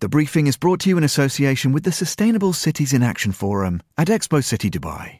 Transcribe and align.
The 0.00 0.08
briefing 0.08 0.46
is 0.46 0.56
brought 0.56 0.78
to 0.82 0.88
you 0.88 0.96
in 0.96 1.02
association 1.02 1.72
with 1.72 1.82
the 1.82 1.90
Sustainable 1.90 2.52
Cities 2.52 2.92
in 2.92 3.02
Action 3.02 3.32
Forum 3.32 3.82
at 3.96 4.06
Expo 4.06 4.44
City 4.44 4.70
Dubai. 4.70 5.18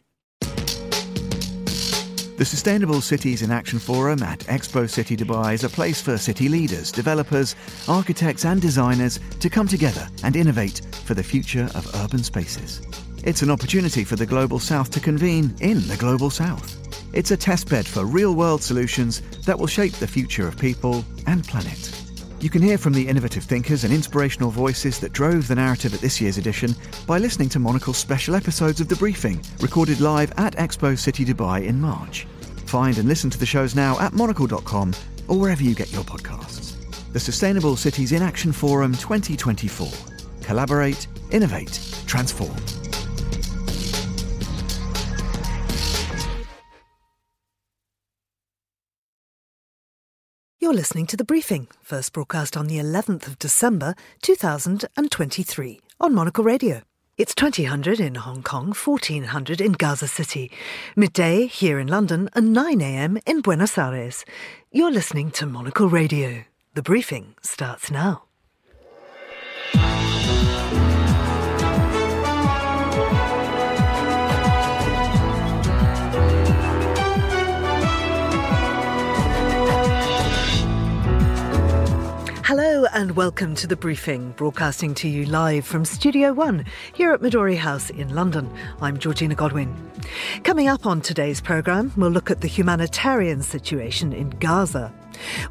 The 2.36 2.44
Sustainable 2.44 3.00
Cities 3.00 3.42
in 3.42 3.50
Action 3.50 3.80
Forum 3.80 4.22
at 4.22 4.38
Expo 4.46 4.88
City 4.88 5.16
Dubai 5.16 5.54
is 5.54 5.64
a 5.64 5.68
place 5.68 6.00
for 6.00 6.16
city 6.16 6.48
leaders, 6.48 6.92
developers, 6.92 7.56
architects, 7.88 8.44
and 8.44 8.62
designers 8.62 9.18
to 9.40 9.50
come 9.50 9.66
together 9.66 10.06
and 10.22 10.36
innovate 10.36 10.80
for 11.04 11.14
the 11.14 11.24
future 11.24 11.68
of 11.74 11.92
urban 11.96 12.22
spaces. 12.22 12.80
It's 13.24 13.42
an 13.42 13.50
opportunity 13.50 14.04
for 14.04 14.14
the 14.14 14.26
Global 14.26 14.60
South 14.60 14.92
to 14.92 15.00
convene 15.00 15.56
in 15.60 15.88
the 15.88 15.96
Global 15.96 16.30
South. 16.30 16.76
It's 17.12 17.32
a 17.32 17.36
testbed 17.36 17.84
for 17.84 18.04
real 18.04 18.36
world 18.36 18.62
solutions 18.62 19.22
that 19.44 19.58
will 19.58 19.66
shape 19.66 19.94
the 19.94 20.06
future 20.06 20.46
of 20.46 20.56
people 20.56 21.04
and 21.26 21.42
planet. 21.42 22.07
You 22.40 22.50
can 22.50 22.62
hear 22.62 22.78
from 22.78 22.92
the 22.92 23.08
innovative 23.08 23.42
thinkers 23.42 23.82
and 23.82 23.92
inspirational 23.92 24.50
voices 24.50 25.00
that 25.00 25.12
drove 25.12 25.48
the 25.48 25.56
narrative 25.56 25.92
at 25.92 26.00
this 26.00 26.20
year's 26.20 26.38
edition 26.38 26.72
by 27.04 27.18
listening 27.18 27.48
to 27.48 27.58
Monocle's 27.58 27.96
special 27.96 28.36
episodes 28.36 28.80
of 28.80 28.86
The 28.86 28.94
Briefing, 28.94 29.42
recorded 29.60 30.00
live 30.00 30.32
at 30.36 30.54
Expo 30.54 30.96
City 30.96 31.24
Dubai 31.24 31.64
in 31.64 31.80
March. 31.80 32.28
Find 32.66 32.96
and 32.98 33.08
listen 33.08 33.28
to 33.30 33.38
the 33.38 33.46
shows 33.46 33.74
now 33.74 33.98
at 33.98 34.12
monocle.com 34.12 34.94
or 35.26 35.36
wherever 35.36 35.64
you 35.64 35.74
get 35.74 35.92
your 35.92 36.04
podcasts. 36.04 36.76
The 37.12 37.20
Sustainable 37.20 37.76
Cities 37.76 38.12
in 38.12 38.22
Action 38.22 38.52
Forum 38.52 38.92
2024. 38.92 39.88
Collaborate, 40.42 41.08
innovate, 41.32 41.80
transform. 42.06 42.54
You're 50.68 50.76
listening 50.76 51.06
to 51.06 51.16
The 51.16 51.24
Briefing, 51.24 51.66
first 51.80 52.12
broadcast 52.12 52.54
on 52.54 52.66
the 52.66 52.76
11th 52.76 53.26
of 53.26 53.38
December 53.38 53.94
2023 54.20 55.80
on 55.98 56.14
Monocle 56.14 56.44
Radio. 56.44 56.82
It's 57.16 57.34
2000 57.34 57.98
in 57.98 58.16
Hong 58.16 58.42
Kong, 58.42 58.74
1400 58.74 59.62
in 59.62 59.72
Gaza 59.72 60.06
City, 60.06 60.50
midday 60.94 61.46
here 61.46 61.78
in 61.78 61.86
London, 61.86 62.28
and 62.34 62.54
9am 62.54 63.22
in 63.24 63.40
Buenos 63.40 63.78
Aires. 63.78 64.26
You're 64.70 64.92
listening 64.92 65.30
to 65.30 65.46
Monocle 65.46 65.88
Radio. 65.88 66.44
The 66.74 66.82
Briefing 66.82 67.34
starts 67.40 67.90
now. 67.90 68.24
And 82.98 83.14
welcome 83.14 83.54
to 83.54 83.68
the 83.68 83.76
briefing, 83.76 84.32
broadcasting 84.32 84.92
to 84.92 85.08
you 85.08 85.24
live 85.26 85.64
from 85.64 85.84
Studio 85.84 86.32
One 86.32 86.64
here 86.92 87.12
at 87.12 87.20
Midori 87.20 87.56
House 87.56 87.90
in 87.90 88.12
London. 88.12 88.52
I'm 88.80 88.98
Georgina 88.98 89.36
Godwin. 89.36 89.72
Coming 90.42 90.66
up 90.66 90.84
on 90.84 91.00
today's 91.00 91.40
programme, 91.40 91.92
we'll 91.96 92.10
look 92.10 92.28
at 92.28 92.40
the 92.40 92.48
humanitarian 92.48 93.40
situation 93.44 94.12
in 94.12 94.30
Gaza. 94.30 94.92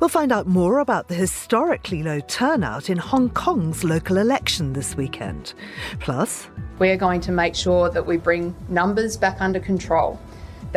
We'll 0.02 0.10
find 0.10 0.34
out 0.34 0.46
more 0.48 0.80
about 0.80 1.08
the 1.08 1.16
historically 1.16 2.04
low 2.04 2.20
turnout 2.20 2.90
in 2.90 2.98
Hong 2.98 3.30
Kong's 3.30 3.86
local 3.86 4.18
election 4.18 4.74
this 4.74 4.98
weekend. 4.98 5.54
Plus, 6.02 6.50
we're 6.80 6.98
going 6.98 7.22
to 7.22 7.32
make 7.32 7.56
sure 7.56 7.90
that 7.90 8.06
we 8.06 8.18
bring 8.18 8.54
numbers 8.68 9.16
back 9.16 9.40
under 9.40 9.62
control 9.62 10.20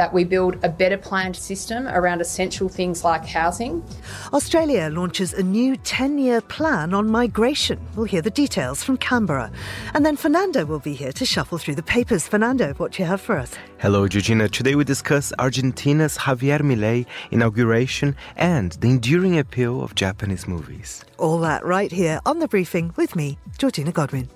that 0.01 0.15
we 0.15 0.25
build 0.25 0.56
a 0.65 0.69
better 0.70 0.97
planned 0.97 1.37
system 1.37 1.87
around 1.87 2.23
essential 2.23 2.70
things 2.70 3.05
like 3.05 3.27
housing. 3.27 3.84
Australia 4.33 4.89
launches 4.91 5.34
a 5.34 5.43
new 5.43 5.77
10 5.77 6.19
year 6.19 6.41
plan 6.41 6.95
on 6.95 7.11
migration. 7.11 7.79
We'll 7.95 8.06
hear 8.06 8.23
the 8.23 8.31
details 8.31 8.83
from 8.83 8.97
Canberra. 8.97 9.53
And 9.93 10.06
then 10.06 10.17
Fernando 10.17 10.65
will 10.65 10.78
be 10.78 10.95
here 10.95 11.12
to 11.12 11.27
shuffle 11.27 11.59
through 11.59 11.75
the 11.75 11.83
papers. 11.83 12.27
Fernando, 12.27 12.73
what 12.78 12.93
do 12.93 13.03
you 13.03 13.09
have 13.09 13.21
for 13.21 13.37
us? 13.37 13.55
Hello, 13.77 14.09
Georgina. 14.09 14.48
Today 14.48 14.75
we 14.75 14.84
discuss 14.84 15.34
Argentina's 15.39 16.17
Javier 16.17 16.62
Milei 16.62 17.05
inauguration 17.31 18.17
and 18.37 18.72
the 18.81 18.88
enduring 18.88 19.38
appeal 19.38 19.82
of 19.82 19.94
Japanese 19.94 20.49
movies. 20.49 21.05
All 21.19 21.41
that 21.41 21.62
right 21.62 21.93
here 21.93 22.21
on 22.25 22.38
the 22.38 22.49
briefing 22.49 22.94
with 22.97 23.15
me, 23.15 23.37
Georgina 23.59 23.93
Godwin. 23.93 24.31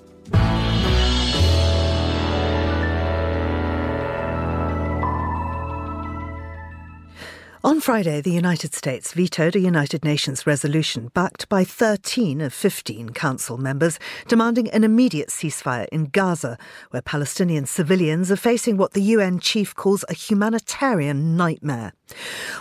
On 7.65 7.81
Friday, 7.81 8.21
the 8.21 8.31
United 8.31 8.75
States 8.75 9.15
vetoed 9.15 9.57
a 9.57 9.59
United 9.59 10.05
Nations 10.05 10.47
resolution 10.47 11.11
backed 11.15 11.49
by 11.49 11.65
13 11.65 12.43
of 12.43 12.53
15 12.53 13.15
Council 13.15 13.57
members 13.57 13.99
demanding 14.29 14.69
an 14.69 14.85
immediate 14.85 15.31
ceasefire 15.31 15.89
in 15.91 16.11
Gaza, 16.11 16.59
where 16.91 17.01
Palestinian 17.01 17.65
civilians 17.65 18.31
are 18.31 18.37
facing 18.37 18.77
what 18.77 18.93
the 18.93 19.01
UN 19.01 19.39
chief 19.39 19.75
calls 19.75 20.05
a 20.11 20.13
humanitarian 20.13 21.39
nightmare. 21.39 21.95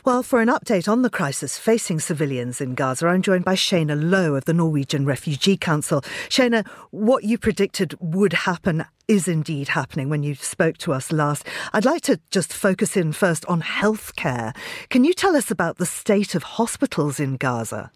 Well, 0.05 0.23
for 0.23 0.41
an 0.41 0.49
update 0.49 0.87
on 0.87 1.01
the 1.01 1.09
crisis 1.09 1.57
facing 1.57 1.99
civilians 1.99 2.61
in 2.61 2.75
Gaza, 2.75 3.07
I'm 3.07 3.21
joined 3.21 3.45
by 3.45 3.55
Shaina 3.55 3.97
Low 4.01 4.35
of 4.35 4.45
the 4.45 4.53
Norwegian 4.53 5.05
Refugee 5.05 5.57
Council. 5.57 6.01
Shaina, 6.29 6.67
what 6.91 7.23
you 7.23 7.37
predicted 7.37 7.95
would 7.99 8.33
happen 8.33 8.85
is 9.07 9.27
indeed 9.27 9.69
happening 9.69 10.09
when 10.09 10.23
you 10.23 10.35
spoke 10.35 10.77
to 10.79 10.93
us 10.93 11.11
last. 11.11 11.45
I'd 11.73 11.85
like 11.85 12.01
to 12.03 12.19
just 12.31 12.53
focus 12.53 12.95
in 12.95 13.11
first 13.11 13.45
on 13.45 13.61
healthcare. 13.61 14.55
Can 14.89 15.03
you 15.03 15.13
tell 15.13 15.35
us 15.35 15.51
about 15.51 15.77
the 15.77 15.85
state 15.85 16.35
of 16.35 16.43
hospitals 16.43 17.19
in 17.19 17.37
Gaza? 17.37 17.91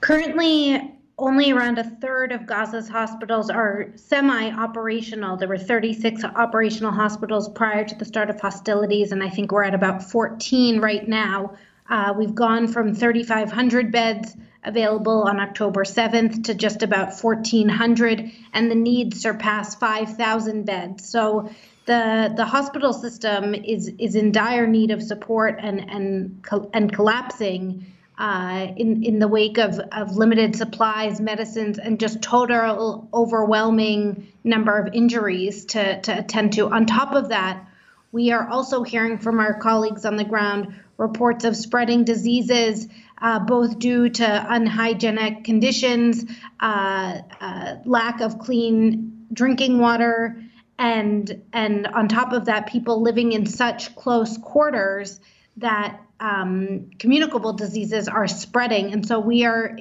Currently, 0.00 0.92
only 1.16 1.52
around 1.52 1.78
a 1.78 1.84
third 1.84 2.32
of 2.32 2.46
Gaza's 2.46 2.88
hospitals 2.88 3.48
are 3.50 3.92
semi 3.94 4.50
operational. 4.50 5.36
There 5.36 5.48
were 5.48 5.58
36 5.58 6.24
operational 6.24 6.90
hospitals 6.90 7.48
prior 7.48 7.84
to 7.84 7.94
the 7.94 8.04
start 8.04 8.30
of 8.30 8.40
hostilities, 8.40 9.12
and 9.12 9.22
I 9.22 9.28
think 9.28 9.52
we're 9.52 9.64
at 9.64 9.74
about 9.74 10.02
14 10.02 10.80
right 10.80 11.06
now. 11.06 11.56
Uh, 11.88 12.14
we've 12.16 12.34
gone 12.34 12.66
from 12.66 12.94
3,500 12.94 13.92
beds 13.92 14.34
available 14.64 15.24
on 15.24 15.38
October 15.38 15.84
7th 15.84 16.44
to 16.44 16.54
just 16.54 16.82
about 16.82 17.14
1,400, 17.14 18.32
and 18.52 18.70
the 18.70 18.74
needs 18.74 19.20
surpass 19.20 19.74
5,000 19.76 20.64
beds. 20.64 21.08
So 21.08 21.50
the 21.86 22.32
the 22.34 22.46
hospital 22.46 22.92
system 22.92 23.54
is 23.54 23.92
is 23.98 24.14
in 24.14 24.32
dire 24.32 24.66
need 24.66 24.90
of 24.90 25.02
support 25.02 25.58
and 25.60 25.80
and 25.90 26.44
and 26.72 26.92
collapsing 26.92 27.93
uh, 28.18 28.68
in 28.76 29.02
in 29.02 29.18
the 29.18 29.28
wake 29.28 29.58
of 29.58 29.78
of 29.92 30.16
limited 30.16 30.56
supplies, 30.56 31.20
medicines, 31.20 31.78
and 31.78 31.98
just 31.98 32.22
total 32.22 33.08
overwhelming 33.12 34.32
number 34.44 34.76
of 34.78 34.94
injuries 34.94 35.64
to 35.66 36.00
to 36.02 36.18
attend 36.18 36.52
to. 36.54 36.68
On 36.68 36.86
top 36.86 37.12
of 37.12 37.30
that, 37.30 37.66
we 38.12 38.32
are 38.32 38.48
also 38.48 38.82
hearing 38.82 39.18
from 39.18 39.40
our 39.40 39.58
colleagues 39.58 40.04
on 40.04 40.16
the 40.16 40.24
ground 40.24 40.74
reports 40.96 41.44
of 41.44 41.56
spreading 41.56 42.04
diseases 42.04 42.86
uh, 43.24 43.38
both 43.38 43.78
due 43.78 44.08
to 44.08 44.46
unhygienic 44.48 45.44
conditions, 45.44 46.24
uh, 46.60 47.18
uh, 47.40 47.76
lack 47.84 48.20
of 48.20 48.38
clean 48.38 49.26
drinking 49.32 49.78
water, 49.78 50.42
and 50.78 51.42
and 51.52 51.86
on 51.86 52.08
top 52.08 52.32
of 52.32 52.44
that, 52.44 52.66
people 52.66 53.00
living 53.00 53.32
in 53.32 53.46
such 53.46 53.94
close 53.96 54.36
quarters 54.38 55.20
that 55.56 56.00
um, 56.20 56.90
communicable 56.98 57.52
diseases 57.52 58.08
are 58.08 58.26
spreading, 58.26 58.92
and 58.92 59.06
so 59.06 59.20
we 59.20 59.44
are 59.44 59.76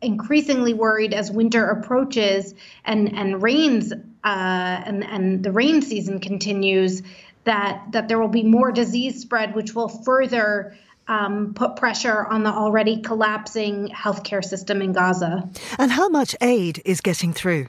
increasingly 0.00 0.74
worried 0.74 1.14
as 1.14 1.30
winter 1.30 1.66
approaches 1.66 2.54
and 2.84 3.16
and 3.16 3.42
rains 3.42 3.92
uh, 3.92 3.96
and 4.24 5.04
and 5.04 5.44
the 5.44 5.52
rain 5.52 5.82
season 5.82 6.18
continues 6.20 7.02
that 7.44 7.82
that 7.92 8.08
there 8.08 8.18
will 8.18 8.28
be 8.28 8.42
more 8.42 8.72
disease 8.72 9.20
spread, 9.20 9.54
which 9.54 9.74
will 9.74 9.88
further 9.88 10.76
um, 11.08 11.54
put 11.54 11.76
pressure 11.76 12.26
on 12.26 12.42
the 12.42 12.50
already 12.50 13.00
collapsing 13.00 13.88
healthcare 13.88 14.44
system 14.44 14.82
in 14.82 14.92
Gaza. 14.92 15.48
And 15.78 15.90
how 15.90 16.08
much 16.08 16.36
aid 16.40 16.80
is 16.84 17.00
getting 17.00 17.32
through? 17.32 17.68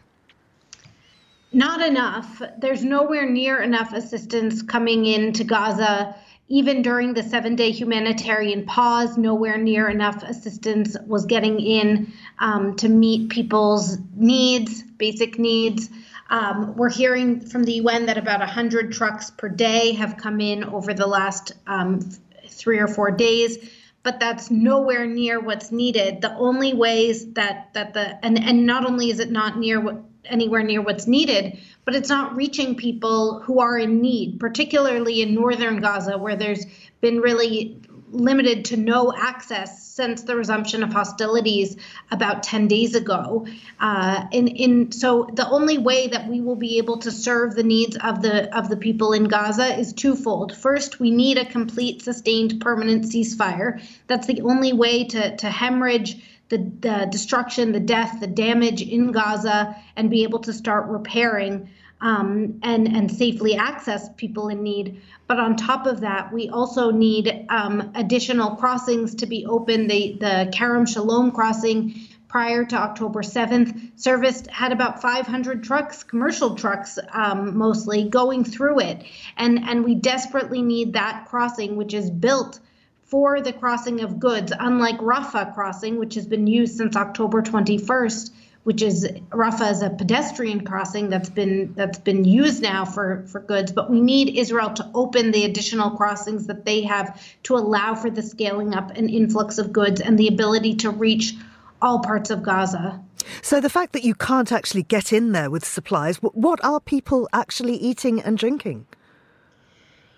Not 1.51 1.81
enough. 1.81 2.41
There's 2.57 2.83
nowhere 2.83 3.29
near 3.29 3.61
enough 3.61 3.93
assistance 3.93 4.61
coming 4.63 5.05
into 5.05 5.43
Gaza. 5.43 6.15
Even 6.53 6.83
during 6.83 7.15
the 7.15 7.23
seven 7.23 7.55
day 7.55 7.71
humanitarian 7.71 8.63
pause, 8.67 9.17
nowhere 9.17 9.57
near 9.57 9.89
enough 9.89 10.21
assistance 10.21 10.95
was 11.07 11.25
getting 11.25 11.59
in 11.59 12.13
um, 12.37 12.75
to 12.75 12.87
meet 12.87 13.29
people's 13.29 13.97
needs, 14.15 14.83
basic 14.83 15.39
needs. 15.39 15.89
Um, 16.29 16.75
we're 16.75 16.91
hearing 16.91 17.39
from 17.39 17.63
the 17.63 17.73
UN 17.81 18.05
that 18.05 18.19
about 18.19 18.39
100 18.39 18.91
trucks 18.91 19.31
per 19.31 19.49
day 19.49 19.93
have 19.93 20.17
come 20.17 20.39
in 20.39 20.63
over 20.63 20.93
the 20.93 21.07
last 21.07 21.53
um, 21.65 22.01
three 22.47 22.77
or 22.77 22.87
four 22.87 23.09
days 23.09 23.57
but 24.03 24.19
that's 24.19 24.51
nowhere 24.51 25.07
near 25.07 25.39
what's 25.39 25.71
needed 25.71 26.21
the 26.21 26.35
only 26.35 26.73
ways 26.73 27.33
that 27.33 27.73
that 27.73 27.93
the 27.93 28.23
and 28.23 28.37
and 28.37 28.65
not 28.65 28.85
only 28.85 29.09
is 29.09 29.19
it 29.19 29.31
not 29.31 29.57
near 29.57 29.79
what 29.79 29.95
anywhere 30.25 30.63
near 30.63 30.81
what's 30.81 31.07
needed 31.07 31.57
but 31.85 31.95
it's 31.95 32.09
not 32.09 32.35
reaching 32.35 32.75
people 32.75 33.39
who 33.41 33.59
are 33.59 33.77
in 33.77 34.01
need 34.01 34.39
particularly 34.39 35.21
in 35.21 35.33
northern 35.33 35.79
gaza 35.81 36.17
where 36.17 36.35
there's 36.35 36.65
been 37.01 37.19
really 37.19 37.81
limited 38.11 38.65
to 38.65 38.77
no 38.77 39.13
access 39.17 39.82
since 39.95 40.23
the 40.23 40.35
resumption 40.35 40.81
of 40.81 40.91
hostilities 40.91 41.77
about 42.09 42.41
10 42.41 42.67
days 42.67 42.95
ago. 42.95 43.45
Uh, 43.79 44.25
in, 44.31 44.47
in, 44.47 44.91
so 44.91 45.29
the 45.33 45.47
only 45.47 45.77
way 45.77 46.07
that 46.07 46.27
we 46.27 46.41
will 46.41 46.55
be 46.55 46.79
able 46.79 46.97
to 46.97 47.11
serve 47.11 47.53
the 47.53 47.61
needs 47.61 47.95
of 47.97 48.23
the 48.23 48.55
of 48.57 48.69
the 48.69 48.77
people 48.77 49.13
in 49.13 49.25
Gaza 49.25 49.77
is 49.77 49.93
twofold. 49.93 50.57
First, 50.57 50.99
we 50.99 51.11
need 51.11 51.37
a 51.37 51.45
complete, 51.45 52.01
sustained, 52.01 52.59
permanent 52.59 53.05
ceasefire. 53.05 53.83
That's 54.07 54.25
the 54.25 54.41
only 54.41 54.73
way 54.73 55.03
to, 55.05 55.35
to 55.37 55.49
hemorrhage 55.49 56.23
the, 56.49 56.57
the 56.57 57.07
destruction, 57.11 57.71
the 57.71 57.79
death, 57.79 58.19
the 58.19 58.27
damage 58.27 58.81
in 58.81 59.11
Gaza 59.11 59.75
and 59.95 60.09
be 60.09 60.23
able 60.23 60.39
to 60.39 60.53
start 60.53 60.87
repairing 60.87 61.69
um, 62.03 62.59
and, 62.63 62.85
and 62.87 63.09
safely 63.09 63.55
access 63.55 64.09
people 64.17 64.49
in 64.49 64.61
need. 64.61 65.01
But 65.25 65.39
on 65.39 65.55
top 65.55 65.87
of 65.87 66.01
that, 66.01 66.33
we 66.33 66.49
also 66.49 66.91
need 66.91 67.45
um, 67.49 67.93
additional 67.95 68.57
crossings 68.57 69.15
to 69.15 69.25
be 69.25 69.45
open. 69.45 69.87
The, 69.87 70.17
the 70.19 70.51
Kerem 70.53 70.87
Shalom 70.87 71.31
crossing 71.31 71.95
prior 72.27 72.65
to 72.65 72.75
October 72.75 73.21
7th 73.21 73.91
serviced 73.95 74.47
had 74.47 74.73
about 74.73 75.01
500 75.01 75.63
trucks, 75.63 76.03
commercial 76.03 76.55
trucks 76.55 76.99
um, 77.13 77.57
mostly, 77.57 78.09
going 78.09 78.43
through 78.43 78.81
it. 78.81 79.03
And, 79.37 79.59
and 79.63 79.85
we 79.85 79.95
desperately 79.95 80.61
need 80.61 80.93
that 80.93 81.27
crossing, 81.29 81.77
which 81.77 81.93
is 81.93 82.11
built 82.11 82.59
for 83.05 83.39
the 83.39 83.53
crossing 83.53 84.01
of 84.01 84.19
goods, 84.19 84.51
unlike 84.59 84.97
Rafah 84.97 85.53
crossing, 85.53 85.99
which 85.99 86.15
has 86.15 86.25
been 86.25 86.47
used 86.47 86.75
since 86.75 86.97
October 86.97 87.41
21st 87.41 88.31
which 88.63 88.81
is 88.81 89.05
Rafah 89.29 89.71
is 89.71 89.81
a 89.81 89.89
pedestrian 89.89 90.65
crossing 90.65 91.09
that's 91.09 91.29
been 91.29 91.73
that's 91.75 91.99
been 91.99 92.23
used 92.23 92.61
now 92.61 92.85
for 92.85 93.25
for 93.27 93.39
goods, 93.39 93.71
but 93.71 93.89
we 93.89 93.99
need 94.01 94.37
Israel 94.37 94.71
to 94.73 94.89
open 94.93 95.31
the 95.31 95.45
additional 95.45 95.91
crossings 95.91 96.47
that 96.47 96.65
they 96.65 96.81
have 96.83 97.21
to 97.43 97.55
allow 97.55 97.95
for 97.95 98.09
the 98.09 98.21
scaling 98.21 98.73
up 98.73 98.91
and 98.91 99.09
influx 99.09 99.57
of 99.57 99.73
goods 99.73 99.99
and 99.99 100.17
the 100.17 100.27
ability 100.27 100.75
to 100.75 100.89
reach 100.89 101.33
all 101.81 101.99
parts 101.99 102.29
of 102.29 102.43
Gaza. 102.43 103.01
So 103.41 103.59
the 103.59 103.69
fact 103.69 103.93
that 103.93 104.03
you 104.03 104.15
can't 104.15 104.51
actually 104.51 104.83
get 104.83 105.11
in 105.11 105.33
there 105.33 105.49
with 105.49 105.65
supplies, 105.65 106.17
what 106.17 106.63
are 106.63 106.79
people 106.79 107.27
actually 107.33 107.75
eating 107.75 108.21
and 108.21 108.37
drinking? 108.37 108.85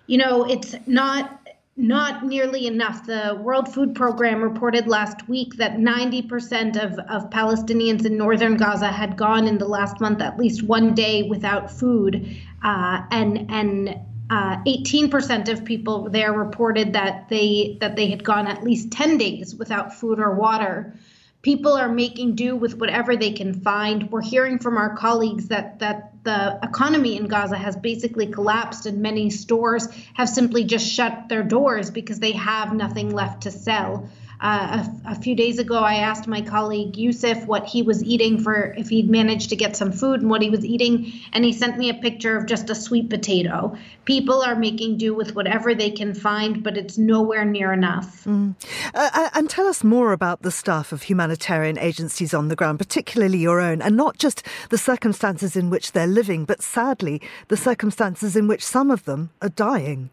You 0.06 0.18
know, 0.18 0.44
it's 0.44 0.74
not 0.86 1.45
not 1.76 2.24
nearly 2.24 2.66
enough. 2.66 3.04
The 3.04 3.38
World 3.40 3.72
Food 3.72 3.94
Program 3.94 4.42
reported 4.42 4.86
last 4.86 5.28
week 5.28 5.56
that 5.56 5.76
90% 5.76 6.82
of, 6.82 6.98
of 7.10 7.30
Palestinians 7.30 8.06
in 8.06 8.16
northern 8.16 8.56
Gaza 8.56 8.88
had 8.88 9.16
gone 9.16 9.46
in 9.46 9.58
the 9.58 9.68
last 9.68 10.00
month 10.00 10.22
at 10.22 10.38
least 10.38 10.62
one 10.62 10.94
day 10.94 11.24
without 11.24 11.70
food. 11.70 12.36
Uh, 12.62 13.02
and 13.10 13.50
and 13.50 13.96
uh, 14.28 14.56
18% 14.64 15.48
of 15.48 15.64
people 15.64 16.08
there 16.10 16.32
reported 16.32 16.94
that 16.94 17.28
they 17.28 17.76
that 17.80 17.94
they 17.94 18.08
had 18.08 18.24
gone 18.24 18.46
at 18.46 18.64
least 18.64 18.90
10 18.90 19.18
days 19.18 19.54
without 19.54 19.94
food 19.94 20.18
or 20.18 20.34
water 20.34 20.98
people 21.46 21.74
are 21.74 21.88
making 21.88 22.34
do 22.34 22.56
with 22.56 22.76
whatever 22.78 23.16
they 23.16 23.30
can 23.30 23.54
find. 23.54 24.10
We're 24.10 24.20
hearing 24.20 24.58
from 24.58 24.76
our 24.76 24.96
colleagues 24.96 25.46
that 25.46 25.78
that 25.78 26.15
the 26.26 26.58
economy 26.62 27.16
in 27.16 27.28
Gaza 27.28 27.56
has 27.56 27.76
basically 27.76 28.26
collapsed 28.26 28.84
and 28.84 29.00
many 29.00 29.30
stores 29.30 29.88
have 30.14 30.28
simply 30.28 30.64
just 30.64 30.86
shut 30.86 31.28
their 31.28 31.44
doors 31.44 31.90
because 31.90 32.18
they 32.18 32.32
have 32.32 32.74
nothing 32.74 33.10
left 33.10 33.44
to 33.44 33.50
sell. 33.50 34.10
Uh, 34.40 34.86
a, 35.06 35.12
a, 35.12 35.14
few 35.14 35.34
days 35.34 35.58
ago, 35.58 35.78
I 35.78 35.94
asked 35.94 36.26
my 36.26 36.42
colleague 36.42 36.96
Yusuf 36.96 37.46
what 37.46 37.66
he 37.66 37.82
was 37.82 38.04
eating 38.04 38.38
for 38.38 38.74
if 38.76 38.90
he'd 38.90 39.08
managed 39.08 39.48
to 39.50 39.56
get 39.56 39.76
some 39.76 39.92
food 39.92 40.20
and 40.20 40.28
what 40.28 40.42
he 40.42 40.50
was 40.50 40.64
eating, 40.64 41.12
and 41.32 41.42
he 41.42 41.52
sent 41.52 41.78
me 41.78 41.88
a 41.88 41.94
picture 41.94 42.36
of 42.36 42.46
just 42.46 42.68
a 42.68 42.74
sweet 42.74 43.08
potato. 43.08 43.76
People 44.04 44.42
are 44.42 44.54
making 44.54 44.98
do 44.98 45.14
with 45.14 45.34
whatever 45.34 45.74
they 45.74 45.90
can 45.90 46.14
find, 46.14 46.62
but 46.62 46.76
it's 46.76 46.98
nowhere 46.98 47.46
near 47.46 47.72
enough. 47.72 48.24
Mm. 48.24 48.54
Uh, 48.94 49.10
uh 49.14 49.30
and 49.34 49.48
tell 49.48 49.66
us 49.66 49.82
more 49.82 50.12
about 50.12 50.42
the 50.42 50.50
staff 50.50 50.92
of 50.92 51.02
humanitarian 51.04 51.78
agencies 51.78 52.34
on 52.34 52.48
the 52.48 52.56
ground, 52.56 52.78
particularly 52.78 53.38
your 53.38 53.60
own, 53.60 53.80
and 53.80 53.96
not 53.96 54.18
just 54.18 54.42
the 54.68 54.78
circumstances 54.78 55.56
in 55.56 55.70
which 55.70 55.92
they're 55.92 56.06
living, 56.06 56.44
but 56.44 56.62
sadly, 56.62 57.22
the 57.48 57.56
circumstances 57.56 58.36
in 58.36 58.48
which 58.48 58.64
some 58.64 58.90
of 58.90 59.04
them 59.06 59.30
are 59.40 59.48
dying. 59.48 60.10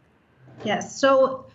Yes. 0.63 0.99
So 0.99 1.45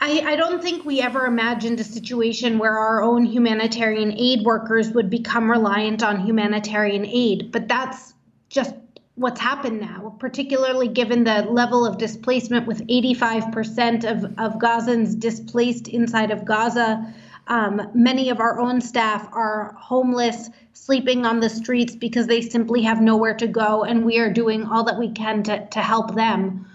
I, 0.00 0.20
I, 0.32 0.36
don't 0.36 0.62
think 0.62 0.84
we 0.84 1.00
ever 1.00 1.26
imagined 1.26 1.78
a 1.78 1.84
situation 1.84 2.58
where 2.58 2.76
our 2.76 3.02
own 3.02 3.24
humanitarian 3.24 4.12
aid 4.18 4.44
workers 4.44 4.90
would 4.90 5.08
become 5.08 5.50
reliant 5.50 6.02
on 6.02 6.26
humanitarian 6.26 7.06
aid, 7.06 7.52
but 7.52 7.68
that's 7.68 8.14
just 8.48 8.74
what's 9.14 9.40
happened 9.40 9.80
now, 9.80 10.16
particularly 10.18 10.88
given 10.88 11.24
the 11.24 11.42
level 11.42 11.86
of 11.86 11.98
displacement 11.98 12.66
with 12.66 12.86
85% 12.88 14.04
of, 14.04 14.24
of 14.38 14.58
Gazans 14.58 15.18
displaced 15.18 15.88
inside 15.88 16.30
of 16.30 16.44
Gaza. 16.44 17.14
Um, 17.46 17.90
many 17.94 18.30
of 18.30 18.40
our 18.40 18.58
own 18.58 18.80
staff 18.80 19.28
are 19.32 19.74
homeless, 19.78 20.48
sleeping 20.72 21.26
on 21.26 21.40
the 21.40 21.50
streets 21.50 21.94
because 21.94 22.26
they 22.26 22.40
simply 22.40 22.82
have 22.82 23.00
nowhere 23.00 23.34
to 23.34 23.46
go, 23.46 23.84
and 23.84 24.04
we 24.04 24.18
are 24.18 24.32
doing 24.32 24.64
all 24.64 24.84
that 24.84 24.98
we 24.98 25.10
can 25.10 25.42
to, 25.44 25.66
to 25.68 25.80
help 25.80 26.14
them. 26.14 26.66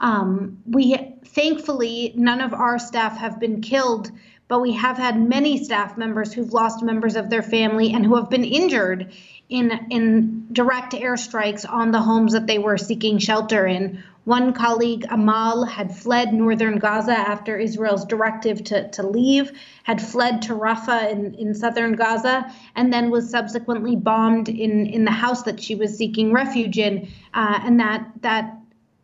Um, 0.00 0.58
we 0.66 0.96
thankfully 1.24 2.12
none 2.16 2.40
of 2.40 2.52
our 2.52 2.78
staff 2.78 3.16
have 3.18 3.40
been 3.40 3.60
killed, 3.60 4.10
but 4.48 4.60
we 4.60 4.72
have 4.72 4.96
had 4.96 5.20
many 5.20 5.62
staff 5.64 5.96
members 5.96 6.32
who've 6.32 6.52
lost 6.52 6.82
members 6.82 7.16
of 7.16 7.30
their 7.30 7.42
family 7.42 7.92
and 7.92 8.04
who 8.04 8.16
have 8.16 8.30
been 8.30 8.44
injured 8.44 9.12
in 9.48 9.70
in 9.90 10.48
direct 10.52 10.92
airstrikes 10.92 11.68
on 11.68 11.90
the 11.90 12.00
homes 12.00 12.32
that 12.32 12.46
they 12.46 12.58
were 12.58 12.78
seeking 12.78 13.18
shelter 13.18 13.66
in. 13.66 14.02
One 14.24 14.54
colleague, 14.54 15.06
Amal, 15.08 15.64
had 15.64 15.96
fled 15.96 16.34
northern 16.34 16.80
Gaza 16.80 17.12
after 17.12 17.56
Israel's 17.56 18.04
directive 18.04 18.64
to, 18.64 18.88
to 18.90 19.06
leave, 19.06 19.52
had 19.84 20.02
fled 20.02 20.42
to 20.42 20.54
Rafah 20.54 21.12
in, 21.12 21.34
in 21.36 21.54
southern 21.54 21.92
Gaza, 21.92 22.52
and 22.74 22.92
then 22.92 23.10
was 23.10 23.30
subsequently 23.30 23.94
bombed 23.94 24.48
in, 24.48 24.86
in 24.86 25.04
the 25.04 25.12
house 25.12 25.44
that 25.44 25.62
she 25.62 25.76
was 25.76 25.96
seeking 25.96 26.32
refuge 26.32 26.76
in. 26.76 27.08
Uh, 27.34 27.60
and 27.62 27.78
that, 27.78 28.04
that 28.22 28.55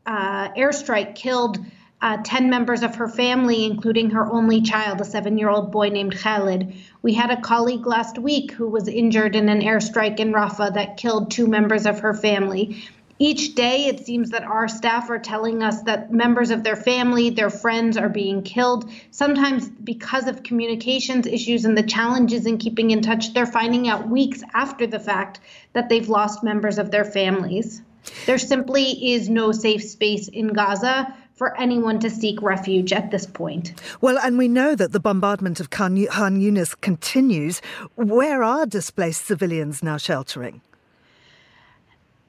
uh, 0.07 0.49
airstrike 0.51 1.15
killed 1.15 1.59
uh, 2.03 2.19
10 2.25 2.51
members 2.51 2.83
of 2.83 2.97
her 2.97 3.09
family, 3.09 3.65
including 3.65 4.11
her 4.11 4.27
only 4.27 4.61
child, 4.61 5.01
a 5.01 5.05
seven 5.05 5.39
year 5.39 5.49
old 5.49 5.71
boy 5.71 5.89
named 5.89 6.19
Khalid. 6.19 6.75
We 7.01 7.15
had 7.15 7.31
a 7.31 7.41
colleague 7.41 7.87
last 7.87 8.19
week 8.19 8.51
who 8.51 8.69
was 8.69 8.89
injured 8.89 9.37
in 9.37 9.49
an 9.49 9.61
airstrike 9.61 10.19
in 10.19 10.33
Rafah 10.33 10.75
that 10.75 10.97
killed 10.97 11.31
two 11.31 11.47
members 11.47 11.87
of 11.87 12.01
her 12.01 12.13
family. 12.13 12.85
Each 13.21 13.55
day, 13.55 13.87
it 13.87 14.05
seems 14.05 14.31
that 14.31 14.43
our 14.43 14.67
staff 14.67 15.09
are 15.09 15.19
telling 15.21 15.63
us 15.63 15.83
that 15.83 16.13
members 16.13 16.51
of 16.51 16.65
their 16.65 16.75
family, 16.75 17.31
their 17.31 17.51
friends 17.51 17.97
are 17.97 18.09
being 18.09 18.43
killed. 18.43 18.91
Sometimes, 19.13 19.69
because 19.69 20.27
of 20.27 20.43
communications 20.43 21.29
issues 21.29 21.65
and 21.65 21.79
the 21.79 21.85
challenges 21.85 22.47
in 22.47 22.59
keeping 22.59 22.91
in 22.91 23.01
touch, 23.01 23.33
they're 23.33 23.47
finding 23.47 23.87
out 23.87 24.09
weeks 24.09 24.43
after 24.55 24.89
the 24.89 24.99
fact 24.99 25.39
that 25.73 25.89
they've 25.89 26.09
lost 26.09 26.43
members 26.43 26.79
of 26.79 26.91
their 26.91 27.05
families. 27.05 27.81
There 28.27 28.39
simply 28.39 29.13
is 29.13 29.29
no 29.29 29.53
safe 29.53 29.83
space 29.83 30.29
in 30.29 30.49
Gaza 30.49 31.15
for 31.35 31.59
anyone 31.59 31.99
to 32.01 32.11
seek 32.11 32.41
refuge 32.43 32.93
at 32.93 33.11
this 33.11 33.27
point. 33.27 33.73
Well, 34.01 34.19
and 34.19 34.39
we 34.39 34.49
know 34.49 34.75
that 34.75 34.93
the 34.93 35.01
bombardment 35.01 35.61
of 35.61 35.71
Khan 35.71 35.97
Yunis 35.97 36.81
continues. 36.81 37.61
Where 37.95 38.43
are 38.43 38.67
displaced 38.67 39.27
civilians 39.27 39.83
now 39.83 39.97
sheltering? 39.97 40.61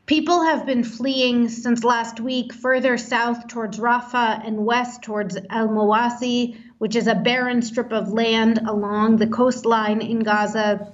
People 0.06 0.44
have 0.44 0.66
been 0.66 0.84
fleeing 0.84 1.48
since 1.48 1.84
last 1.84 2.20
week 2.20 2.54
further 2.54 2.98
south 2.98 3.48
towards 3.48 3.80
Rafah 3.80 4.46
and 4.46 4.66
west 4.66 5.02
towards 5.02 5.38
El 5.50 5.70
Mawasi, 5.70 6.58
which 6.80 6.96
is 6.96 7.08
a 7.08 7.16
barren 7.16 7.62
strip 7.62 7.94
of 7.94 8.12
land 8.12 8.60
along 8.68 9.18
the 9.18 9.28
coastline 9.28 10.02
in 10.02 10.20
Gaza 10.20 10.92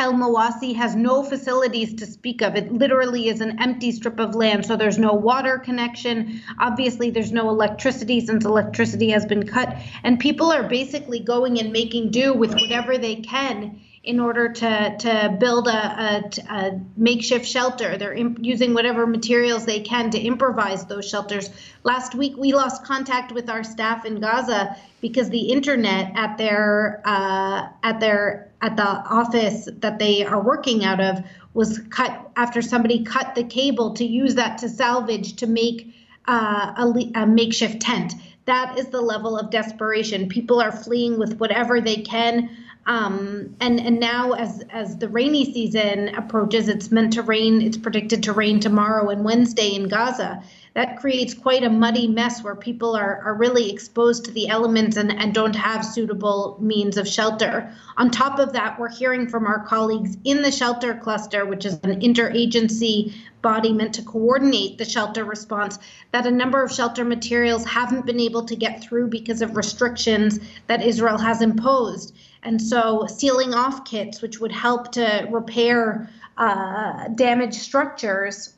El 0.00 0.14
Mawasi 0.14 0.74
has 0.74 0.96
no 0.96 1.22
facilities 1.22 1.94
to 1.94 2.06
speak 2.06 2.42
of. 2.42 2.56
It 2.56 2.72
literally 2.72 3.28
is 3.28 3.40
an 3.40 3.60
empty 3.60 3.92
strip 3.92 4.18
of 4.18 4.34
land, 4.34 4.66
so 4.66 4.76
there's 4.76 4.98
no 4.98 5.12
water 5.12 5.58
connection. 5.58 6.42
Obviously, 6.58 7.10
there's 7.10 7.32
no 7.32 7.48
electricity 7.48 8.20
since 8.20 8.44
electricity 8.44 9.10
has 9.10 9.24
been 9.24 9.46
cut. 9.46 9.76
And 10.02 10.18
people 10.18 10.50
are 10.50 10.64
basically 10.64 11.20
going 11.20 11.60
and 11.60 11.72
making 11.72 12.10
do 12.10 12.34
with 12.34 12.52
whatever 12.54 12.98
they 12.98 13.16
can 13.16 13.80
in 14.02 14.20
order 14.20 14.52
to, 14.52 14.96
to 14.98 15.36
build 15.40 15.66
a, 15.66 15.72
a, 15.72 16.30
a 16.50 16.80
makeshift 16.96 17.46
shelter. 17.46 17.96
They're 17.96 18.12
imp- 18.12 18.38
using 18.42 18.74
whatever 18.74 19.06
materials 19.06 19.64
they 19.64 19.80
can 19.80 20.10
to 20.10 20.20
improvise 20.20 20.84
those 20.84 21.08
shelters. 21.08 21.48
Last 21.84 22.14
week, 22.14 22.36
we 22.36 22.52
lost 22.52 22.84
contact 22.84 23.32
with 23.32 23.48
our 23.48 23.64
staff 23.64 24.04
in 24.04 24.20
Gaza 24.20 24.76
because 25.00 25.30
the 25.30 25.52
internet 25.52 26.12
at 26.16 26.36
their 26.36 27.00
uh, 27.04 27.68
at 27.82 28.00
their 28.00 28.50
at 28.64 28.76
the 28.78 28.82
office 28.82 29.68
that 29.80 29.98
they 29.98 30.24
are 30.24 30.40
working 30.40 30.86
out 30.86 30.98
of 30.98 31.22
was 31.52 31.80
cut 31.90 32.30
after 32.34 32.62
somebody 32.62 33.04
cut 33.04 33.34
the 33.34 33.44
cable 33.44 33.92
to 33.92 34.06
use 34.06 34.36
that 34.36 34.56
to 34.58 34.70
salvage 34.70 35.36
to 35.36 35.46
make 35.46 35.94
uh, 36.26 36.72
a, 36.78 37.20
a 37.20 37.26
makeshift 37.26 37.80
tent. 37.82 38.14
That 38.46 38.78
is 38.78 38.86
the 38.86 39.02
level 39.02 39.38
of 39.38 39.50
desperation. 39.50 40.30
People 40.30 40.62
are 40.62 40.72
fleeing 40.72 41.18
with 41.18 41.38
whatever 41.38 41.82
they 41.82 41.96
can. 41.96 42.56
Um, 42.86 43.54
and 43.60 43.78
and 43.80 44.00
now 44.00 44.32
as 44.32 44.62
as 44.70 44.96
the 44.96 45.08
rainy 45.08 45.44
season 45.52 46.14
approaches, 46.14 46.68
it's 46.68 46.90
meant 46.90 47.14
to 47.14 47.22
rain. 47.22 47.60
It's 47.60 47.78
predicted 47.78 48.22
to 48.24 48.32
rain 48.32 48.60
tomorrow 48.60 49.10
and 49.10 49.24
Wednesday 49.24 49.74
in 49.74 49.88
Gaza. 49.88 50.42
That 50.74 50.98
creates 50.98 51.34
quite 51.34 51.62
a 51.62 51.70
muddy 51.70 52.08
mess 52.08 52.42
where 52.42 52.56
people 52.56 52.96
are, 52.96 53.22
are 53.22 53.34
really 53.34 53.70
exposed 53.70 54.24
to 54.24 54.32
the 54.32 54.48
elements 54.48 54.96
and, 54.96 55.12
and 55.12 55.32
don't 55.32 55.54
have 55.54 55.84
suitable 55.84 56.58
means 56.60 56.96
of 56.96 57.06
shelter. 57.06 57.72
On 57.96 58.10
top 58.10 58.40
of 58.40 58.54
that, 58.54 58.78
we're 58.78 58.88
hearing 58.88 59.28
from 59.28 59.46
our 59.46 59.64
colleagues 59.64 60.16
in 60.24 60.42
the 60.42 60.50
shelter 60.50 60.94
cluster, 60.94 61.46
which 61.46 61.64
is 61.64 61.74
an 61.84 62.00
interagency 62.00 63.14
body 63.40 63.72
meant 63.72 63.94
to 63.94 64.02
coordinate 64.02 64.78
the 64.78 64.84
shelter 64.84 65.24
response, 65.24 65.78
that 66.10 66.26
a 66.26 66.30
number 66.30 66.60
of 66.62 66.72
shelter 66.72 67.04
materials 67.04 67.64
haven't 67.64 68.04
been 68.04 68.18
able 68.18 68.44
to 68.46 68.56
get 68.56 68.82
through 68.82 69.06
because 69.06 69.42
of 69.42 69.56
restrictions 69.56 70.40
that 70.66 70.82
Israel 70.82 71.18
has 71.18 71.40
imposed. 71.40 72.16
And 72.42 72.60
so, 72.60 73.06
sealing 73.06 73.54
off 73.54 73.84
kits, 73.84 74.20
which 74.20 74.40
would 74.40 74.52
help 74.52 74.92
to 74.92 75.28
repair 75.30 76.10
uh, 76.36 77.08
damaged 77.08 77.54
structures, 77.54 78.54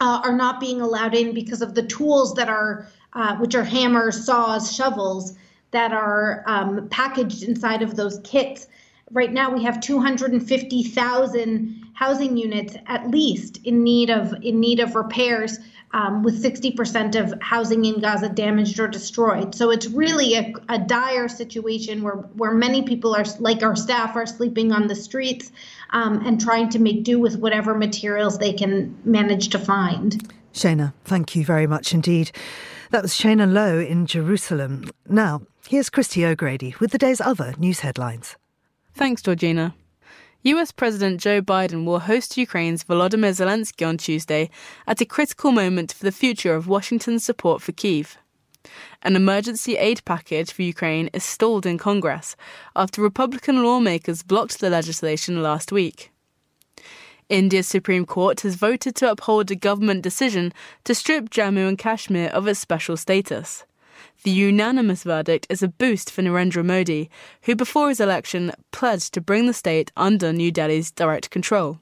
uh, 0.00 0.20
are 0.24 0.34
not 0.34 0.58
being 0.60 0.80
allowed 0.80 1.14
in 1.14 1.32
because 1.34 1.62
of 1.62 1.74
the 1.74 1.82
tools 1.82 2.34
that 2.34 2.48
are, 2.48 2.88
uh, 3.12 3.36
which 3.36 3.54
are 3.54 3.64
hammers, 3.64 4.24
saws, 4.24 4.74
shovels, 4.74 5.34
that 5.70 5.92
are 5.92 6.42
um, 6.46 6.88
packaged 6.88 7.42
inside 7.42 7.82
of 7.82 7.94
those 7.96 8.18
kits. 8.24 8.66
Right 9.12 9.32
now, 9.32 9.52
we 9.52 9.62
have 9.64 9.80
250,000 9.80 11.76
housing 11.94 12.36
units 12.36 12.76
at 12.86 13.10
least 13.10 13.58
in 13.64 13.84
need 13.84 14.08
of 14.10 14.32
in 14.42 14.58
need 14.58 14.80
of 14.80 14.94
repairs 14.94 15.58
um, 15.92 16.22
with 16.22 16.42
60% 16.42 17.20
of 17.20 17.34
housing 17.42 17.84
in 17.84 18.00
Gaza 18.00 18.28
damaged 18.28 18.78
or 18.78 18.86
destroyed. 18.86 19.54
So 19.54 19.70
it's 19.70 19.88
really 19.88 20.34
a, 20.36 20.54
a, 20.68 20.78
dire 20.78 21.28
situation 21.28 22.02
where, 22.02 22.14
where 22.14 22.52
many 22.52 22.82
people 22.82 23.14
are, 23.14 23.24
like 23.40 23.62
our 23.62 23.74
staff, 23.74 24.14
are 24.14 24.26
sleeping 24.26 24.70
on 24.72 24.86
the 24.86 24.94
streets 24.94 25.50
um, 25.90 26.24
and 26.26 26.40
trying 26.40 26.68
to 26.70 26.78
make 26.78 27.04
do 27.04 27.18
with 27.18 27.38
whatever 27.38 27.74
materials 27.74 28.38
they 28.38 28.52
can 28.52 28.96
manage 29.04 29.48
to 29.50 29.58
find. 29.58 30.32
Shaina, 30.52 30.92
thank 31.04 31.36
you 31.36 31.44
very 31.44 31.66
much 31.66 31.92
indeed. 31.92 32.32
That 32.90 33.02
was 33.02 33.12
Shaina 33.12 33.50
Low 33.52 33.78
in 33.78 34.06
Jerusalem. 34.06 34.90
Now, 35.08 35.42
here's 35.68 35.90
Christy 35.90 36.24
O'Grady 36.24 36.74
with 36.80 36.90
the 36.90 36.98
day's 36.98 37.20
other 37.20 37.54
news 37.58 37.80
headlines. 37.80 38.36
Thanks, 38.94 39.22
Georgina. 39.22 39.74
US 40.42 40.72
President 40.72 41.20
Joe 41.20 41.42
Biden 41.42 41.84
will 41.84 42.00
host 42.00 42.38
Ukraine's 42.38 42.82
Volodymyr 42.82 43.30
Zelensky 43.30 43.86
on 43.86 43.98
Tuesday 43.98 44.48
at 44.86 45.00
a 45.00 45.04
critical 45.04 45.52
moment 45.52 45.92
for 45.92 46.04
the 46.04 46.12
future 46.12 46.54
of 46.54 46.66
Washington's 46.66 47.24
support 47.24 47.60
for 47.60 47.72
Kiev. 47.72 48.16
An 49.02 49.16
emergency 49.16 49.76
aid 49.76 50.04
package 50.04 50.52
for 50.52 50.62
Ukraine 50.62 51.08
is 51.12 51.24
stalled 51.24 51.66
in 51.66 51.78
Congress 51.78 52.36
after 52.76 53.00
Republican 53.02 53.62
lawmakers 53.62 54.22
blocked 54.22 54.60
the 54.60 54.70
legislation 54.70 55.42
last 55.42 55.72
week. 55.72 56.10
India's 57.28 57.68
Supreme 57.68 58.04
Court 58.04 58.40
has 58.40 58.56
voted 58.56 58.96
to 58.96 59.10
uphold 59.10 59.50
a 59.50 59.56
government 59.56 60.02
decision 60.02 60.52
to 60.84 60.94
strip 60.94 61.30
Jammu 61.30 61.68
and 61.68 61.78
Kashmir 61.78 62.28
of 62.30 62.46
its 62.48 62.58
special 62.58 62.96
status. 62.96 63.64
The 64.24 64.30
unanimous 64.30 65.04
verdict 65.04 65.46
is 65.48 65.62
a 65.62 65.68
boost 65.68 66.10
for 66.10 66.22
Narendra 66.22 66.64
Modi, 66.64 67.08
who 67.42 67.54
before 67.56 67.88
his 67.88 68.00
election 68.00 68.52
pledged 68.72 69.14
to 69.14 69.20
bring 69.20 69.46
the 69.46 69.54
state 69.54 69.92
under 69.96 70.32
New 70.32 70.50
Delhi's 70.50 70.90
direct 70.90 71.30
control. 71.30 71.78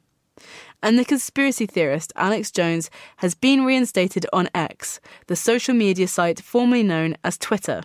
And 0.82 0.98
the 0.98 1.04
conspiracy 1.04 1.66
theorist 1.66 2.12
Alex 2.14 2.50
Jones 2.50 2.90
has 3.16 3.34
been 3.34 3.64
reinstated 3.64 4.26
on 4.32 4.48
X, 4.54 5.00
the 5.26 5.36
social 5.36 5.74
media 5.74 6.06
site 6.06 6.40
formerly 6.40 6.82
known 6.82 7.16
as 7.24 7.36
Twitter. 7.36 7.82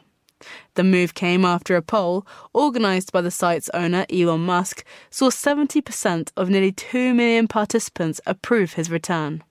The 0.75 0.83
move 0.83 1.13
came 1.13 1.45
after 1.45 1.75
a 1.75 1.81
poll, 1.81 2.27
organised 2.53 3.11
by 3.11 3.21
the 3.21 3.31
site's 3.31 3.69
owner 3.73 4.05
Elon 4.11 4.41
Musk, 4.41 4.83
saw 5.09 5.29
70% 5.29 6.31
of 6.35 6.49
nearly 6.49 6.71
2 6.71 7.13
million 7.13 7.47
participants 7.47 8.21
approve 8.25 8.73
his 8.73 8.91
return. 8.91 9.43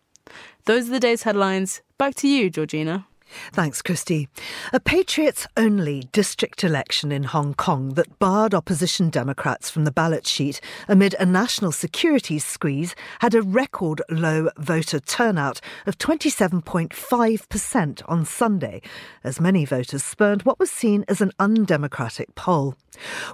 Those 0.66 0.88
are 0.88 0.92
the 0.92 1.00
day's 1.00 1.22
headlines. 1.22 1.82
Back 1.98 2.14
to 2.16 2.28
you, 2.28 2.50
Georgina. 2.50 3.06
Thanks, 3.52 3.82
Christy. 3.82 4.28
A 4.72 4.80
Patriots 4.80 5.46
only 5.56 6.08
district 6.12 6.64
election 6.64 7.12
in 7.12 7.24
Hong 7.24 7.52
Kong 7.54 7.94
that 7.94 8.18
barred 8.18 8.54
opposition 8.54 9.10
Democrats 9.10 9.70
from 9.70 9.84
the 9.84 9.90
ballot 9.90 10.26
sheet 10.26 10.60
amid 10.88 11.14
a 11.14 11.26
national 11.26 11.72
security 11.72 12.38
squeeze 12.38 12.94
had 13.20 13.34
a 13.34 13.42
record 13.42 14.02
low 14.10 14.48
voter 14.58 15.00
turnout 15.00 15.60
of 15.86 15.98
27.5% 15.98 18.02
on 18.06 18.24
Sunday, 18.24 18.80
as 19.24 19.40
many 19.40 19.64
voters 19.64 20.02
spurned 20.02 20.42
what 20.42 20.58
was 20.58 20.70
seen 20.70 21.04
as 21.08 21.20
an 21.20 21.32
undemocratic 21.38 22.34
poll. 22.34 22.74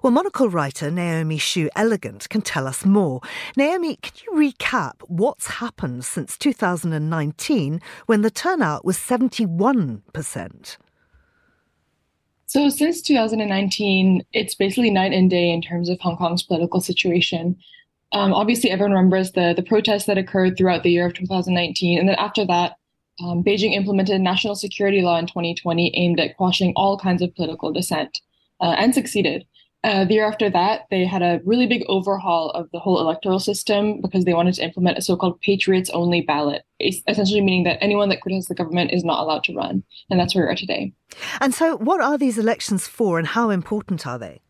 Well, 0.03 0.13
monocle 0.13 0.49
writer 0.49 0.91
Naomi 0.91 1.39
Xu 1.39 1.69
Elegant 1.75 2.29
can 2.29 2.43
tell 2.43 2.67
us 2.67 2.85
more. 2.85 3.21
Naomi, 3.57 3.97
can 3.97 4.13
you 4.25 4.53
recap 4.53 4.95
what's 5.09 5.47
happened 5.47 6.05
since 6.05 6.39
2019 6.39 7.81
when 8.07 8.23
the 8.23 8.31
turnout 8.31 8.85
was 8.85 8.99
71%? 8.99 9.88
So, 12.47 12.71
since 12.71 13.03
2019, 13.03 14.25
it's 14.33 14.55
basically 14.55 14.91
night 14.91 15.13
and 15.13 15.29
day 15.29 15.51
in 15.51 15.61
terms 15.61 15.91
of 15.91 16.01
Hong 16.01 16.17
Kong's 16.17 16.43
political 16.43 16.81
situation. 16.81 17.57
Um, 18.13 18.33
obviously, 18.33 18.71
everyone 18.71 18.93
remembers 18.93 19.33
the, 19.33 19.53
the 19.55 19.63
protests 19.63 20.07
that 20.07 20.17
occurred 20.17 20.57
throughout 20.57 20.83
the 20.83 20.91
year 20.91 21.07
of 21.07 21.13
2019. 21.13 21.99
And 21.99 22.09
then 22.09 22.17
after 22.17 22.47
that, 22.47 22.77
um, 23.23 23.45
Beijing 23.45 23.75
implemented 23.75 24.15
a 24.15 24.19
national 24.19 24.55
security 24.55 25.03
law 25.03 25.19
in 25.19 25.27
2020 25.27 25.95
aimed 25.95 26.21
at 26.21 26.37
quashing 26.37 26.73
all 26.75 26.99
kinds 26.99 27.21
of 27.21 27.35
political 27.35 27.73
dissent 27.73 28.21
uh, 28.61 28.75
and 28.79 28.95
succeeded. 28.95 29.47
Uh, 29.85 30.05
the 30.05 30.15
year 30.15 30.27
after 30.27 30.51
that, 30.51 30.87
they 30.91 31.05
had 31.05 31.23
a 31.23 31.41
really 31.45 31.67
big 31.67 31.85
overhaul 31.89 32.51
of 32.51 32.69
the 32.73 32.81
whole 32.81 33.01
electoral 33.01 33.39
system 33.39 34.01
because 34.01 34.25
they 34.25 34.35
wanted 34.35 34.55
to 34.55 34.63
implement 34.63 34.99
a 34.99 35.03
so-called 35.03 35.41
patriots 35.41 35.89
only 35.91 36.21
ballot, 36.21 36.63
essentially 36.81 37.41
meaning 37.41 37.63
that 37.63 37.79
anyone 37.81 38.09
that 38.09 38.21
criticizes 38.21 38.49
the 38.49 38.57
government 38.57 38.91
is 38.91 39.05
not 39.05 39.21
allowed 39.21 39.45
to 39.45 39.55
run. 39.55 39.85
And 40.11 40.19
that's 40.19 40.35
where 40.35 40.47
we 40.47 40.53
are 40.53 40.57
today. 40.57 40.93
And 41.41 41.55
so, 41.55 41.77
what 41.77 42.01
are 42.01 42.19
these 42.19 42.39
elections 42.39 42.89
for 42.89 43.21
and 43.21 43.29
how 43.29 43.51
important 43.51 44.05
are 44.05 44.19
they? 44.19 44.43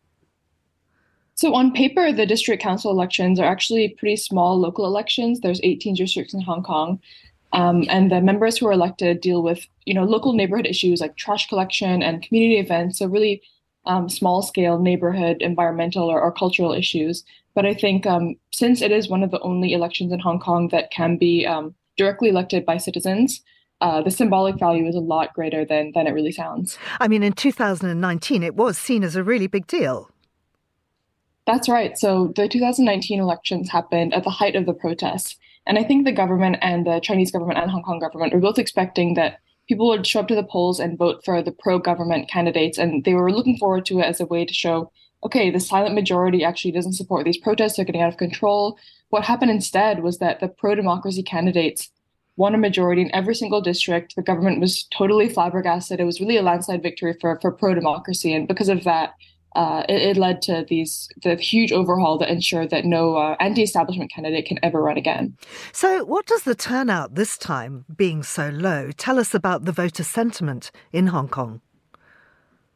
So, 1.35 1.53
on 1.53 1.73
paper, 1.73 2.11
the 2.11 2.25
district 2.25 2.63
council 2.63 2.89
elections 2.89 3.39
are 3.39 3.45
actually 3.45 3.89
pretty 3.99 4.15
small 4.15 4.59
local 4.59 4.87
elections. 4.87 5.41
There's 5.41 5.61
18 5.63 5.93
districts 5.93 6.33
in 6.33 6.41
Hong 6.41 6.63
Kong. 6.63 6.99
Um, 7.53 7.85
and 7.87 8.11
the 8.11 8.19
members 8.19 8.57
who 8.57 8.67
are 8.67 8.71
elected 8.71 9.21
deal 9.21 9.43
with, 9.43 9.65
you 9.85 9.93
know, 9.93 10.03
local 10.03 10.33
neighborhood 10.33 10.67
issues 10.67 11.01
like 11.01 11.15
trash 11.17 11.47
collection 11.47 12.01
and 12.01 12.21
community 12.21 12.59
events. 12.59 12.99
So 12.99 13.07
really 13.07 13.41
um, 13.89 14.07
small 14.07 14.43
scale 14.43 14.79
neighborhood 14.79 15.37
environmental 15.41 16.09
or, 16.09 16.21
or, 16.21 16.31
cultural 16.31 16.73
issues. 16.73 17.23
But 17.55 17.65
I 17.65 17.73
think 17.73 18.05
um, 18.05 18.35
since 18.51 18.81
it 18.83 18.91
is 18.91 19.09
one 19.09 19.23
of 19.23 19.31
the 19.31 19.39
only 19.39 19.73
elections 19.73 20.13
in 20.13 20.19
Hong 20.19 20.39
Kong 20.39 20.67
that 20.69 20.91
can 20.91 21.17
be 21.17 21.45
um, 21.45 21.73
directly 21.97 22.29
elected 22.29 22.65
by 22.65 22.77
citizens, 22.77 23.41
uh, 23.81 24.03
the 24.03 24.11
symbolic 24.11 24.59
value 24.59 24.87
is 24.87 24.95
a 24.95 24.99
lot 24.99 25.33
greater 25.33 25.65
than 25.65 25.91
than 25.95 26.05
it 26.05 26.11
really 26.11 26.31
sounds. 26.31 26.77
I 26.99 27.07
mean, 27.07 27.23
in 27.23 27.33
2019, 27.33 28.43
it 28.43 28.55
was 28.55 28.77
seen 28.77 29.03
as 29.03 29.15
a 29.15 29.23
really 29.23 29.47
big 29.47 29.65
deal. 29.65 30.11
That's 31.47 31.67
right. 31.67 31.97
So 31.97 32.31
the 32.35 32.47
2019 32.47 33.19
elections 33.19 33.71
happened 33.71 34.13
at 34.13 34.23
the 34.23 34.29
height 34.29 34.55
of 34.55 34.67
the 34.67 34.73
protests. 34.73 35.35
And 35.65 35.79
I 35.79 35.83
think 35.83 36.05
the 36.05 36.11
government 36.11 36.57
and 36.61 36.85
the 36.85 36.99
Chinese 36.99 37.31
government 37.31 37.57
and 37.57 37.71
Hong 37.71 37.81
Kong 37.81 37.99
government 37.99 38.33
were 38.33 38.39
both 38.39 38.59
expecting 38.59 39.15
that 39.15 39.39
people 39.69 39.87
would 39.87 40.05
show 40.05 40.19
up 40.19 40.27
to 40.27 40.35
the 40.35 40.43
polls 40.43 40.79
and 40.79 40.97
vote 40.97 41.23
for 41.23 41.41
the 41.43 41.51
pro 41.51 41.77
government 41.77 42.27
candidates. 42.27 42.79
And 42.79 43.03
they 43.05 43.13
were 43.13 43.31
looking 43.31 43.57
forward 43.57 43.85
to 43.85 43.99
it 43.99 44.05
as 44.05 44.19
a 44.19 44.25
way 44.25 44.43
to 44.43 44.53
show, 44.53 44.91
okay, 45.23 45.51
the 45.51 45.59
silent 45.59 45.93
majority 45.93 46.43
actually 46.43 46.71
doesn't 46.71 46.93
support 46.93 47.23
these 47.23 47.37
protests, 47.37 47.75
they're 47.75 47.85
getting 47.85 48.01
out 48.01 48.11
of 48.11 48.17
control. 48.17 48.77
What 49.09 49.23
happened 49.23 49.51
instead 49.51 50.01
was 50.01 50.17
that 50.17 50.39
the 50.39 50.47
pro 50.47 50.73
democracy 50.73 51.21
candidates 51.21 51.91
won 52.35 52.55
a 52.55 52.57
majority 52.57 53.01
in 53.01 53.13
every 53.13 53.35
single 53.35 53.61
district. 53.61 54.15
The 54.15 54.23
government 54.23 54.59
was 54.59 54.85
totally 54.85 55.29
flabbergasted. 55.29 55.99
It 55.99 56.05
was 56.05 56.19
really 56.19 56.37
a 56.37 56.41
landslide 56.41 56.81
victory 56.81 57.15
for, 57.21 57.39
for 57.39 57.51
pro 57.51 57.75
democracy. 57.75 58.33
And 58.33 58.47
because 58.47 58.69
of 58.69 58.83
that, 58.85 59.13
uh, 59.55 59.83
it, 59.89 60.01
it, 60.01 60.17
led 60.17 60.41
to 60.43 60.65
these 60.69 61.09
the 61.23 61.35
huge 61.35 61.71
overhaul 61.71 62.17
that 62.19 62.29
ensured 62.29 62.69
that 62.69 62.85
no 62.85 63.15
uh, 63.15 63.35
anti-establishment 63.39 64.11
candidate 64.11 64.45
can 64.45 64.59
ever 64.61 64.81
run 64.81 64.97
again. 64.97 65.35
So, 65.71 66.03
what 66.05 66.27
does 66.27 66.43
the 66.43 66.55
turnout 66.55 67.15
this 67.15 67.37
time 67.37 67.85
being 67.95 68.21
so 68.21 68.49
low 68.49 68.91
tell 68.91 69.17
us 69.17 69.33
about 69.33 69.65
the 69.65 69.71
voter 69.71 70.03
sentiment 70.03 70.71
in 70.91 71.07
Hong 71.07 71.27
Kong? 71.27 71.61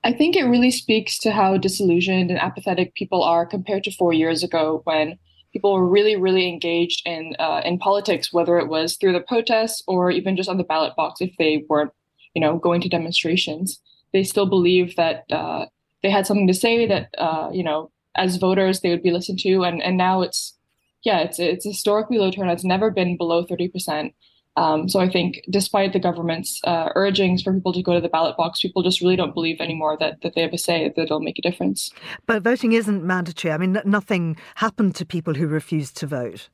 I 0.04 0.12
think 0.12 0.36
it 0.36 0.44
really 0.44 0.72
speaks 0.72 1.18
to 1.20 1.32
how 1.32 1.58
disillusioned 1.58 2.30
and 2.30 2.40
apathetic 2.40 2.94
people 2.96 3.24
are 3.24 3.46
compared 3.46 3.84
to 3.86 3.92
four 3.92 4.12
years 4.12 4.44
ago 4.44 4.82
when 4.84 5.18
people 5.54 5.74
were 5.74 5.88
really, 5.88 6.16
really 6.16 6.50
engaged 6.50 7.04
in 7.06 7.36
uh, 7.40 7.62
in 7.64 7.78
politics, 7.78 8.34
whether 8.34 8.58
it 8.58 8.68
was 8.68 8.98
through 8.98 9.14
the 9.14 9.22
protests 9.22 9.84
or 9.88 10.12
even 10.12 10.36
just 10.36 10.50
on 10.50 10.58
the 10.58 10.64
ballot 10.64 10.96
box 10.96 11.22
if 11.22 11.32
they 11.38 11.64
weren't, 11.70 11.92
you 12.34 12.42
know, 12.42 12.58
going 12.58 12.82
to 12.82 12.90
demonstrations. 12.90 13.80
They 14.12 14.24
still 14.24 14.46
believe 14.46 14.96
that 14.96 15.24
uh, 15.32 15.68
they 16.04 16.10
had 16.10 16.28
something 16.28 16.48
to 16.48 16.54
say 16.54 16.86
that 16.86 17.10
uh, 17.18 17.50
you 17.52 17.64
know 17.64 17.90
as 18.16 18.38
voters 18.38 18.82
they 18.82 18.90
would 18.90 19.04
be 19.04 19.12
listened 19.12 19.40
to 19.40 19.64
and 19.64 19.82
and 19.82 19.98
now 19.98 20.22
it's 20.22 20.56
yeah 21.04 21.20
it's 21.20 21.40
it's 21.40 21.66
historically 21.66 22.20
low 22.20 22.30
turnout 22.30 22.54
it's 22.54 22.64
never 22.64 22.92
been 22.92 23.18
below 23.18 23.44
30% 23.44 24.14
Um, 24.56 24.88
so 24.88 25.00
I 25.00 25.10
think, 25.10 25.42
despite 25.50 25.94
the 25.94 26.00
government's 26.00 26.62
uh, 26.64 26.90
urgings 26.94 27.42
for 27.42 27.54
people 27.54 27.74
to 27.74 27.82
go 27.82 27.94
to 27.94 28.02
the 28.02 28.10
ballot 28.10 28.38
box, 28.38 28.62
people 28.62 28.84
just 28.84 29.02
really 29.02 29.16
don't 29.16 29.34
believe 29.34 29.60
anymore 29.60 29.98
that, 30.00 30.22
that 30.22 30.36
they 30.36 30.42
have 30.42 30.54
a 30.54 30.60
say, 30.60 30.94
that 30.96 31.02
it'll 31.02 31.20
make 31.20 31.40
a 31.40 31.42
difference. 31.42 31.92
But 32.28 32.44
voting 32.44 32.74
isn't 32.74 33.04
mandatory. 33.04 33.52
I 33.52 33.58
mean, 33.58 33.82
nothing 33.84 34.38
happened 34.56 34.96
to 34.98 35.06
people 35.06 35.34
who 35.34 35.48
refused 35.48 35.98
to 35.98 36.08
vote. 36.08 36.50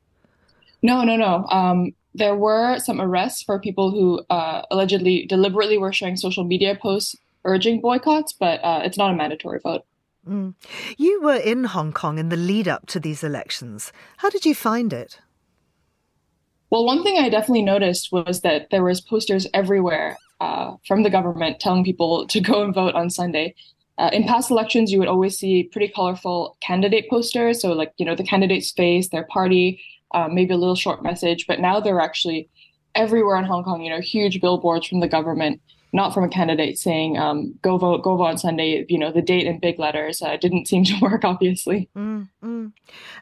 No, 0.81 1.03
no, 1.03 1.17
no. 1.17 1.45
Um, 1.51 1.91
there 2.13 2.35
were 2.35 2.79
some 2.79 3.01
arrests 3.01 3.43
for 3.43 3.59
people 3.59 3.91
who 3.91 4.23
uh, 4.29 4.61
allegedly 4.71 5.25
deliberately 5.25 5.77
were 5.77 5.93
sharing 5.93 6.15
social 6.15 6.45
media 6.45 6.77
posts 6.81 7.15
urging 7.45 7.81
boycotts, 7.81 8.33
but 8.33 8.59
uh, 8.63 8.81
it's 8.83 8.97
not 8.97 9.11
a 9.11 9.15
mandatory 9.15 9.59
vote. 9.59 9.83
Mm. 10.27 10.53
You 10.97 11.21
were 11.21 11.35
in 11.35 11.63
Hong 11.63 11.91
Kong 11.91 12.19
in 12.19 12.29
the 12.29 12.35
lead 12.35 12.67
up 12.67 12.85
to 12.87 12.99
these 12.99 13.23
elections. 13.23 13.91
How 14.17 14.29
did 14.29 14.45
you 14.45 14.53
find 14.53 14.93
it? 14.93 15.19
Well, 16.69 16.85
one 16.85 17.03
thing 17.03 17.17
I 17.17 17.29
definitely 17.29 17.63
noticed 17.63 18.11
was 18.11 18.41
that 18.41 18.69
there 18.69 18.83
was 18.83 19.01
posters 19.01 19.47
everywhere 19.53 20.17
uh, 20.39 20.75
from 20.87 21.03
the 21.03 21.09
government 21.09 21.59
telling 21.59 21.83
people 21.83 22.27
to 22.27 22.39
go 22.39 22.63
and 22.63 22.73
vote 22.73 22.95
on 22.95 23.09
Sunday. 23.09 23.55
Uh, 23.97 24.09
in 24.13 24.23
past 24.23 24.51
elections, 24.51 24.91
you 24.91 24.99
would 24.99 25.07
always 25.07 25.37
see 25.37 25.63
pretty 25.63 25.89
colorful 25.89 26.57
candidate 26.61 27.09
posters, 27.09 27.61
so 27.61 27.73
like 27.73 27.91
you 27.97 28.05
know 28.05 28.15
the 28.15 28.23
candidate's 28.23 28.71
face, 28.71 29.09
their 29.09 29.25
party, 29.25 29.81
uh, 30.13 30.29
maybe 30.31 30.53
a 30.53 30.57
little 30.57 30.75
short 30.75 31.03
message. 31.03 31.45
But 31.47 31.59
now 31.59 31.81
they're 31.81 31.99
actually 31.99 32.49
everywhere 32.95 33.35
in 33.37 33.43
Hong 33.43 33.63
Kong. 33.63 33.81
You 33.81 33.89
know, 33.89 33.99
huge 33.99 34.39
billboards 34.39 34.87
from 34.87 35.01
the 35.01 35.07
government 35.07 35.59
not 35.91 36.13
from 36.13 36.23
a 36.23 36.29
candidate 36.29 36.77
saying 36.77 37.17
um, 37.17 37.53
go 37.61 37.77
vote 37.77 38.03
go 38.03 38.15
vote 38.15 38.25
on 38.25 38.37
sunday 38.37 38.85
you 38.89 38.97
know 38.97 39.11
the 39.11 39.21
date 39.21 39.47
in 39.47 39.59
big 39.59 39.79
letters 39.79 40.21
uh, 40.21 40.37
didn't 40.37 40.67
seem 40.67 40.83
to 40.83 40.97
work 41.01 41.23
obviously. 41.23 41.89
Mm, 41.95 42.29
mm. 42.43 42.71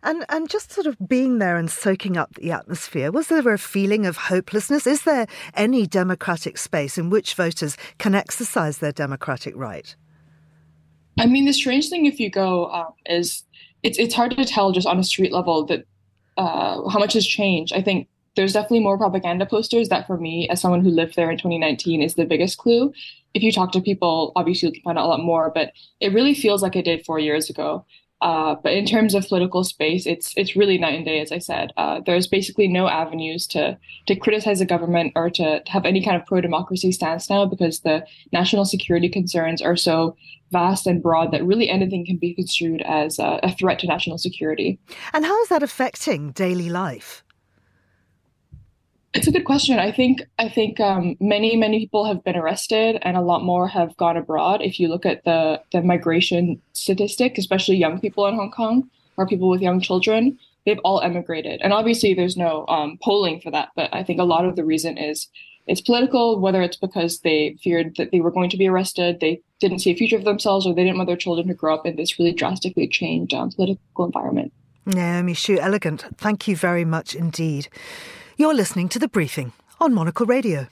and 0.04 0.26
and 0.30 0.50
just 0.50 0.72
sort 0.72 0.88
of 0.88 0.98
being 1.08 1.40
there 1.40 1.58
and 1.58 1.70
soaking 1.70 2.18
up 2.18 2.34
the 2.36 2.52
atmosphere 2.52 3.12
was 3.12 3.28
there 3.28 3.48
a 3.50 3.58
feeling 3.58 4.06
of 4.06 4.18
hopelessness? 4.18 4.88
Is 4.88 5.04
there 5.04 5.28
any 5.54 5.88
democratic 5.88 6.58
space 6.58 6.98
in 6.98 7.10
which 7.10 7.34
voters 7.34 7.78
can 7.98 8.16
exercise 8.16 8.80
their 8.80 8.92
democratic 8.92 9.56
right? 9.56 9.96
I 11.20 11.26
mean 11.26 11.46
the 11.46 11.54
strange 11.54 11.90
thing 11.90 12.06
if 12.06 12.20
you 12.20 12.30
go 12.30 12.72
um, 12.72 12.94
is 13.06 13.44
it's 13.84 13.98
it's 13.98 14.14
hard 14.14 14.32
to 14.32 14.46
tell 14.46 14.72
just 14.72 14.88
on 14.88 15.00
a 15.00 15.04
street 15.04 15.32
level 15.32 15.66
that 15.66 15.86
uh, 16.38 16.88
how 16.90 17.00
much 17.00 17.14
has 17.14 17.26
changed. 17.26 17.74
I 17.74 17.82
think 17.82 18.08
there's 18.38 18.53
definitely 18.53 18.79
more 18.79 18.98
propaganda 18.98 19.46
posters 19.46 19.89
that 19.89 20.08
for 20.08 20.17
me 20.17 20.48
as 20.50 20.62
someone 20.62 20.82
who 20.82 20.91
lived 20.91 21.15
there 21.15 21.29
in 21.29 21.38
2019 21.38 22.01
is 22.01 22.13
the 22.13 22.25
biggest 22.25 22.58
clue. 22.58 22.94
If 23.34 23.44
you 23.44 23.51
talk 23.51 23.72
to 23.74 23.82
people 23.82 24.32
obviously 24.36 24.70
you 24.70 24.74
can 24.74 24.84
find 24.84 24.98
out 24.98 25.06
a 25.06 25.10
lot 25.10 25.20
more 25.20 25.51
but 25.53 25.74
it 26.00 26.13
really 26.13 26.34
feels 26.34 26.62
like 26.62 26.75
it 26.75 26.86
did 26.86 27.06
four 27.06 27.20
years 27.20 27.50
ago. 27.50 27.86
Uh, 28.20 28.56
but 28.63 28.74
in 28.74 28.84
terms 28.84 29.13
of 29.13 29.27
political 29.27 29.63
space 29.63 30.08
it's 30.08 30.34
it's 30.36 30.56
really 30.56 30.79
night 30.79 30.96
and 30.96 31.06
day 31.06 31.20
as 31.20 31.32
i 31.32 31.38
said. 31.38 31.72
Uh, 31.77 32.00
there's 32.06 32.27
basically 32.27 32.67
no 32.67 32.88
avenues 32.88 33.46
to 33.48 33.77
to 34.08 34.15
criticize 34.15 34.60
the 34.60 34.65
government 34.65 35.13
or 35.15 35.29
to 35.29 35.62
have 35.67 35.86
any 35.86 36.03
kind 36.03 36.20
of 36.20 36.25
pro-democracy 36.25 36.91
stance 36.91 37.29
now 37.29 37.46
because 37.46 37.82
the 37.82 38.06
national 38.32 38.65
security 38.65 39.10
concerns 39.10 39.62
are 39.62 39.75
so 39.75 40.15
vast 40.51 40.88
and 40.88 41.03
broad 41.03 41.32
that 41.32 41.46
really 41.46 41.70
anything 41.70 42.06
can 42.06 42.17
be 42.17 42.34
construed 42.34 42.82
as 42.84 43.20
a, 43.20 43.39
a 43.44 43.51
threat 43.51 43.79
to 43.79 43.88
national 43.88 44.17
security. 44.17 44.79
And 45.13 45.25
how 45.25 45.41
is 45.44 45.50
that 45.50 45.62
affecting 45.62 46.32
daily 46.32 46.70
life 46.70 47.24
it's 49.18 49.28
a 49.28 49.32
good 49.32 49.46
question. 49.46 49.80
I 49.80 49.92
think 49.92 50.22
I 50.38 50.48
think 50.48 50.80
um, 50.80 51.16
many 51.20 51.56
many 51.56 51.80
people 51.80 52.06
have 52.06 52.24
been 52.24 52.36
arrested, 52.36 53.00
and 53.02 53.18
a 53.18 53.22
lot 53.22 53.44
more 53.44 53.68
have 53.68 53.98
gone 53.98 54.16
abroad. 54.16 54.62
If 54.62 54.80
you 54.80 54.88
look 54.88 55.06
at 55.08 55.24
the 55.26 55.60
the 55.72 55.82
migration 55.82 56.62
statistic, 56.74 57.38
especially 57.38 57.78
young 57.78 58.00
people 58.00 58.28
in 58.28 58.36
Hong 58.36 58.52
Kong 58.52 58.90
or 59.18 59.26
people 59.26 59.50
with 59.50 59.62
young 59.62 59.82
children, 59.82 60.38
they've 60.66 60.80
all 60.84 61.02
emigrated. 61.02 61.60
And 61.64 61.74
obviously, 61.74 62.14
there's 62.14 62.38
no 62.38 62.68
um, 62.68 63.00
polling 63.02 63.42
for 63.42 63.50
that, 63.50 63.70
but 63.76 63.90
I 63.92 64.04
think 64.04 64.20
a 64.20 64.32
lot 64.36 64.46
of 64.46 64.56
the 64.56 64.64
reason 64.64 65.00
is 65.00 65.28
it's 65.66 65.82
political. 65.82 66.40
Whether 66.40 66.62
it's 66.62 66.78
because 66.78 67.22
they 67.22 67.58
feared 67.64 67.96
that 67.98 68.12
they 68.12 68.22
were 68.22 68.32
going 68.32 68.52
to 68.52 68.58
be 68.58 68.68
arrested, 68.68 69.20
they 69.20 69.42
didn't 69.60 69.80
see 69.80 69.92
a 69.92 69.96
future 69.96 70.20
for 70.20 70.26
themselves, 70.26 70.68
or 70.68 70.76
they 70.76 70.84
didn't 70.84 70.98
want 70.98 71.08
their 71.08 71.18
children 71.26 71.48
to 71.48 71.56
grow 71.56 71.74
up 71.74 71.88
in 71.88 71.96
this 71.96 72.20
really 72.20 72.34
drastically 72.34 72.88
changed 72.88 73.34
um, 73.34 73.50
political 73.52 74.06
environment. 74.06 74.54
Naomi 74.86 75.34
Xu 75.34 75.58
Elegant, 75.58 76.06
thank 76.18 76.48
you 76.48 76.56
very 76.56 76.86
much 76.86 77.16
indeed. 77.16 77.68
You're 78.39 78.53
listening 78.53 78.88
to 78.89 79.00
The 79.00 79.08
Briefing 79.08 79.51
on 79.79 79.96
Monocle 79.96 80.27
Radio. 80.27 80.67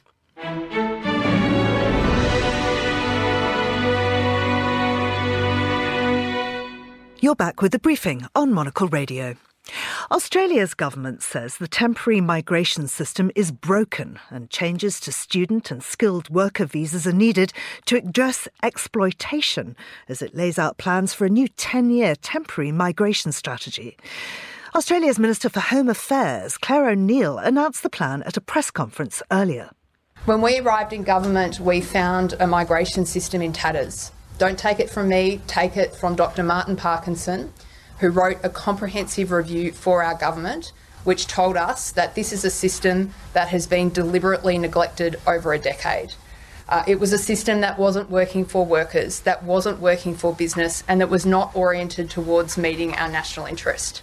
You're 7.19 7.33
back 7.35 7.63
with 7.63 7.71
The 7.71 7.79
Briefing 7.81 8.27
on 8.35 8.53
Monocle 8.53 8.87
Radio. 8.89 9.35
Australia's 10.11 10.75
government 10.75 11.23
says 11.23 11.57
the 11.57 11.67
temporary 11.67 12.21
migration 12.21 12.87
system 12.87 13.31
is 13.35 13.51
broken 13.51 14.19
and 14.29 14.51
changes 14.51 14.99
to 14.99 15.11
student 15.11 15.71
and 15.71 15.81
skilled 15.81 16.29
worker 16.29 16.65
visas 16.65 17.07
are 17.07 17.13
needed 17.13 17.51
to 17.87 17.97
address 17.97 18.47
exploitation 18.61 19.75
as 20.07 20.21
it 20.21 20.35
lays 20.35 20.59
out 20.59 20.77
plans 20.77 21.15
for 21.15 21.25
a 21.25 21.31
new 21.31 21.47
10 21.47 21.89
year 21.89 22.15
temporary 22.15 22.71
migration 22.71 23.31
strategy. 23.31 23.97
Australia's 24.75 25.17
Minister 25.17 25.47
for 25.47 25.61
Home 25.61 25.87
Affairs, 25.87 26.57
Clare 26.57 26.89
O'Neil, 26.89 27.37
announced 27.37 27.81
the 27.81 27.89
plan 27.89 28.21
at 28.23 28.35
a 28.35 28.41
press 28.41 28.69
conference 28.69 29.23
earlier. 29.31 29.69
When 30.25 30.41
we 30.41 30.59
arrived 30.59 30.91
in 30.91 31.03
government, 31.03 31.61
we 31.61 31.79
found 31.79 32.33
a 32.41 32.45
migration 32.45 33.05
system 33.05 33.41
in 33.41 33.53
tatters. 33.53 34.11
Don't 34.37 34.59
take 34.59 34.81
it 34.81 34.89
from 34.89 35.07
me, 35.07 35.39
take 35.47 35.77
it 35.77 35.95
from 35.95 36.17
Dr. 36.17 36.43
Martin 36.43 36.75
Parkinson, 36.75 37.53
who 37.99 38.09
wrote 38.09 38.37
a 38.43 38.49
comprehensive 38.49 39.31
review 39.31 39.71
for 39.71 40.03
our 40.03 40.13
government, 40.13 40.73
which 41.05 41.25
told 41.25 41.55
us 41.55 41.93
that 41.93 42.15
this 42.15 42.33
is 42.33 42.43
a 42.43 42.51
system 42.51 43.13
that 43.31 43.47
has 43.47 43.67
been 43.67 43.91
deliberately 43.91 44.57
neglected 44.57 45.15
over 45.25 45.53
a 45.53 45.57
decade. 45.57 46.15
Uh, 46.67 46.83
it 46.85 46.99
was 46.99 47.13
a 47.13 47.17
system 47.17 47.61
that 47.61 47.79
wasn't 47.79 48.09
working 48.09 48.43
for 48.43 48.65
workers, 48.65 49.21
that 49.21 49.41
wasn't 49.41 49.79
working 49.79 50.13
for 50.13 50.33
business, 50.33 50.83
and 50.85 50.99
that 50.99 51.09
was 51.09 51.25
not 51.25 51.55
oriented 51.55 52.09
towards 52.09 52.57
meeting 52.57 52.93
our 52.95 53.07
national 53.07 53.45
interest 53.45 54.01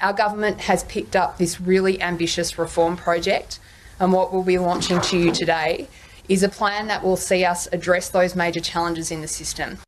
our 0.00 0.12
government 0.12 0.60
has 0.62 0.84
picked 0.84 1.16
up 1.16 1.38
this 1.38 1.60
really 1.60 2.00
ambitious 2.00 2.58
reform 2.58 2.96
project, 2.96 3.58
and 4.00 4.12
what 4.12 4.32
we'll 4.32 4.42
be 4.42 4.58
launching 4.58 5.00
to 5.00 5.18
you 5.18 5.32
today 5.32 5.88
is 6.28 6.42
a 6.42 6.48
plan 6.48 6.86
that 6.88 7.02
will 7.02 7.16
see 7.16 7.44
us 7.44 7.66
address 7.72 8.08
those 8.10 8.36
major 8.36 8.60
challenges 8.60 9.10
in 9.10 9.20
the 9.20 9.28
system. 9.28 9.78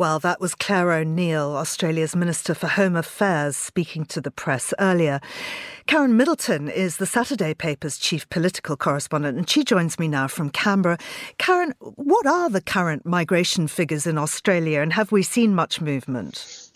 Well, 0.00 0.18
that 0.20 0.40
was 0.40 0.54
Clare 0.54 0.92
O'Neil, 0.92 1.54
Australia's 1.58 2.16
Minister 2.16 2.54
for 2.54 2.68
Home 2.68 2.96
Affairs, 2.96 3.54
speaking 3.54 4.06
to 4.06 4.22
the 4.22 4.30
press 4.30 4.72
earlier. 4.78 5.20
Karen 5.86 6.16
Middleton 6.16 6.70
is 6.70 6.96
the 6.96 7.04
Saturday 7.04 7.52
paper's 7.52 7.98
chief 7.98 8.26
political 8.30 8.78
correspondent, 8.78 9.36
and 9.36 9.50
she 9.50 9.62
joins 9.62 9.98
me 9.98 10.08
now 10.08 10.26
from 10.26 10.48
Canberra. 10.48 10.96
Karen, 11.36 11.74
what 11.80 12.24
are 12.24 12.48
the 12.48 12.62
current 12.62 13.04
migration 13.04 13.68
figures 13.68 14.06
in 14.06 14.16
Australia, 14.16 14.80
and 14.80 14.94
have 14.94 15.12
we 15.12 15.22
seen 15.22 15.54
much 15.54 15.82
movement? 15.82 16.70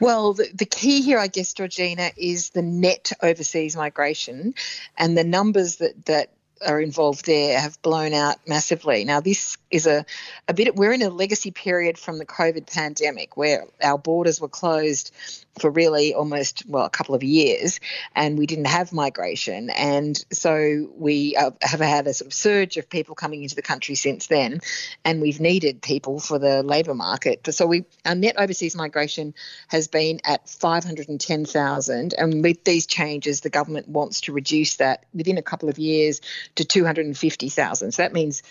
Well, 0.00 0.32
the, 0.32 0.48
the, 0.52 0.66
key 0.66 1.00
here, 1.00 1.20
I 1.20 1.28
guess, 1.28 1.52
Georgina, 1.52 2.10
is 2.16 2.50
the 2.50 2.62
net 2.62 3.12
overseas 3.22 3.76
migration 3.76 4.52
and 4.98 5.16
the 5.16 5.22
numbers 5.22 5.76
that, 5.76 6.06
that 6.06 6.32
are 6.66 6.80
involved 6.80 7.26
there 7.26 7.60
have 7.60 7.80
blown 7.82 8.14
out 8.14 8.36
massively. 8.48 9.04
Now, 9.04 9.20
this 9.20 9.56
is 9.74 9.86
a, 9.88 10.06
a 10.46 10.54
bit, 10.54 10.76
we're 10.76 10.92
in 10.92 11.02
a 11.02 11.10
legacy 11.10 11.50
period 11.50 11.98
from 11.98 12.18
the 12.18 12.24
COVID 12.24 12.72
pandemic 12.72 13.36
where 13.36 13.64
our 13.82 13.98
borders 13.98 14.40
were 14.40 14.48
closed 14.48 15.12
for 15.58 15.70
really 15.70 16.14
almost 16.14 16.64
well 16.66 16.84
a 16.84 16.90
couple 16.90 17.14
of 17.14 17.22
years 17.22 17.80
and 18.14 18.38
we 18.38 18.46
didn't 18.46 18.66
have 18.66 18.92
migration. 18.92 19.70
And 19.70 20.24
so 20.32 20.88
we 20.96 21.36
uh, 21.36 21.50
have 21.60 21.80
had 21.80 22.06
a 22.06 22.14
sort 22.14 22.26
of 22.26 22.34
surge 22.34 22.76
of 22.76 22.88
people 22.88 23.16
coming 23.16 23.42
into 23.42 23.56
the 23.56 23.62
country 23.62 23.96
since 23.96 24.28
then 24.28 24.60
and 25.04 25.20
we've 25.20 25.40
needed 25.40 25.82
people 25.82 26.20
for 26.20 26.38
the 26.38 26.62
labor 26.62 26.94
market. 26.94 27.46
So 27.52 27.66
we 27.66 27.84
our 28.04 28.14
net 28.14 28.36
overseas 28.38 28.76
migration 28.76 29.34
has 29.68 29.88
been 29.88 30.20
at 30.24 30.48
510,000 30.48 32.14
and 32.16 32.42
with 32.42 32.62
these 32.64 32.86
changes 32.86 33.40
the 33.40 33.50
government 33.50 33.88
wants 33.88 34.22
to 34.22 34.32
reduce 34.32 34.76
that 34.76 35.04
within 35.12 35.38
a 35.38 35.42
couple 35.42 35.68
of 35.68 35.78
years 35.78 36.20
to 36.54 36.64
250,000 36.64 37.92
so 37.92 38.02
that 38.02 38.12
means 38.12 38.42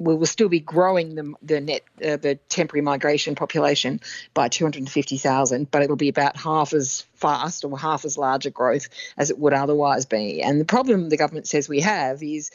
we 0.00 0.14
will 0.14 0.26
still 0.26 0.48
be 0.48 0.60
growing 0.60 1.14
the, 1.14 1.34
the 1.42 1.60
net 1.60 1.82
uh, 2.04 2.16
the 2.16 2.36
temporary 2.48 2.80
migration 2.82 3.34
population 3.34 4.00
by 4.32 4.48
250,000, 4.48 5.70
but 5.70 5.82
it'll 5.82 5.94
be 5.94 6.08
about 6.08 6.36
half 6.36 6.72
as 6.72 7.04
fast 7.14 7.64
or 7.64 7.78
half 7.78 8.04
as 8.04 8.16
large 8.16 8.46
a 8.46 8.50
growth 8.50 8.88
as 9.18 9.30
it 9.30 9.38
would 9.38 9.52
otherwise 9.52 10.06
be. 10.06 10.42
And 10.42 10.58
the 10.58 10.64
problem 10.64 11.10
the 11.10 11.18
government 11.18 11.46
says 11.46 11.68
we 11.68 11.80
have 11.80 12.22
is 12.22 12.50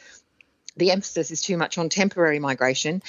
the 0.76 0.90
emphasis 0.90 1.30
is 1.30 1.40
too 1.40 1.56
much 1.56 1.78
on 1.78 1.88
temporary 1.88 2.38
migration 2.38 3.02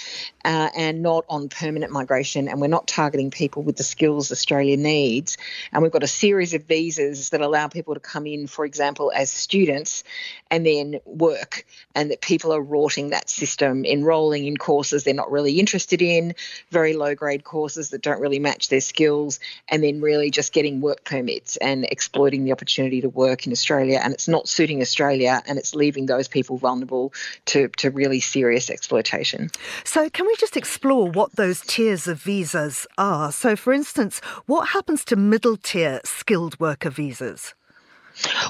uh, 0.46 0.70
and 0.76 1.02
not 1.02 1.26
on 1.30 1.50
permanent 1.50 1.92
migration. 1.92 2.48
And 2.48 2.62
we're 2.62 2.68
not 2.68 2.88
targeting 2.88 3.32
people 3.32 3.64
with 3.64 3.76
the 3.76 3.84
skills 3.84 4.32
Australia 4.32 4.78
needs. 4.78 5.38
And 5.74 5.84
we've 5.84 5.92
got 5.92 6.04
a 6.04 6.08
series 6.08 6.54
of 6.54 6.64
visas 6.64 7.32
that 7.32 7.42
allow 7.42 7.68
people 7.68 7.94
to 7.94 8.00
come 8.00 8.28
in, 8.28 8.48
for 8.48 8.66
example, 8.66 9.12
as 9.14 9.32
students 9.32 10.04
and 10.50 10.66
then 10.66 11.00
work. 11.06 11.66
And 11.96 12.12
that 12.12 12.22
people 12.22 12.54
are 12.54 12.62
rorting 12.62 13.10
that 13.10 13.30
system, 13.30 13.84
enrolling 13.84 14.46
in 14.46 14.58
courses 14.58 15.04
they're 15.04 15.14
not 15.14 15.32
really 15.32 15.60
interested 15.60 16.02
in, 16.02 16.36
very 16.72 16.94
low 16.94 17.16
grade 17.16 17.44
courses 17.44 17.90
that 17.90 18.02
don't 18.02 18.22
really 18.22 18.40
match 18.40 18.70
their 18.70 18.82
skills, 18.82 19.40
and 19.68 19.84
then 19.84 20.02
really 20.02 20.32
just 20.32 20.54
getting 20.54 20.80
work 20.82 21.04
permits 21.04 21.58
and 21.58 21.86
exploiting 21.86 22.46
the 22.46 22.52
opportunity 22.52 23.02
to 23.02 23.10
work 23.10 23.46
in 23.46 23.52
Australia. 23.52 24.00
And 24.02 24.14
it's 24.14 24.28
not 24.28 24.48
suiting 24.48 24.82
Australia 24.82 25.42
and 25.48 25.58
it's 25.58 25.76
leaving 25.76 26.06
those 26.06 26.28
people 26.28 26.58
vulnerable 26.58 27.14
to, 27.46 27.57
to 27.66 27.90
really 27.90 28.20
serious 28.20 28.70
exploitation. 28.70 29.50
So, 29.84 30.10
can 30.10 30.28
we 30.28 30.36
just 30.36 30.56
explore 30.56 31.10
what 31.10 31.36
those 31.36 31.62
tiers 31.62 32.08
of 32.08 32.22
visas 32.22 32.86
are? 32.98 33.32
So, 33.32 33.56
for 33.56 33.74
instance, 33.74 34.20
what 34.46 34.70
happens 34.70 35.04
to 35.06 35.16
middle 35.16 35.58
tier 35.58 36.00
skilled 36.04 36.60
worker 36.60 36.92
visas? 36.92 37.54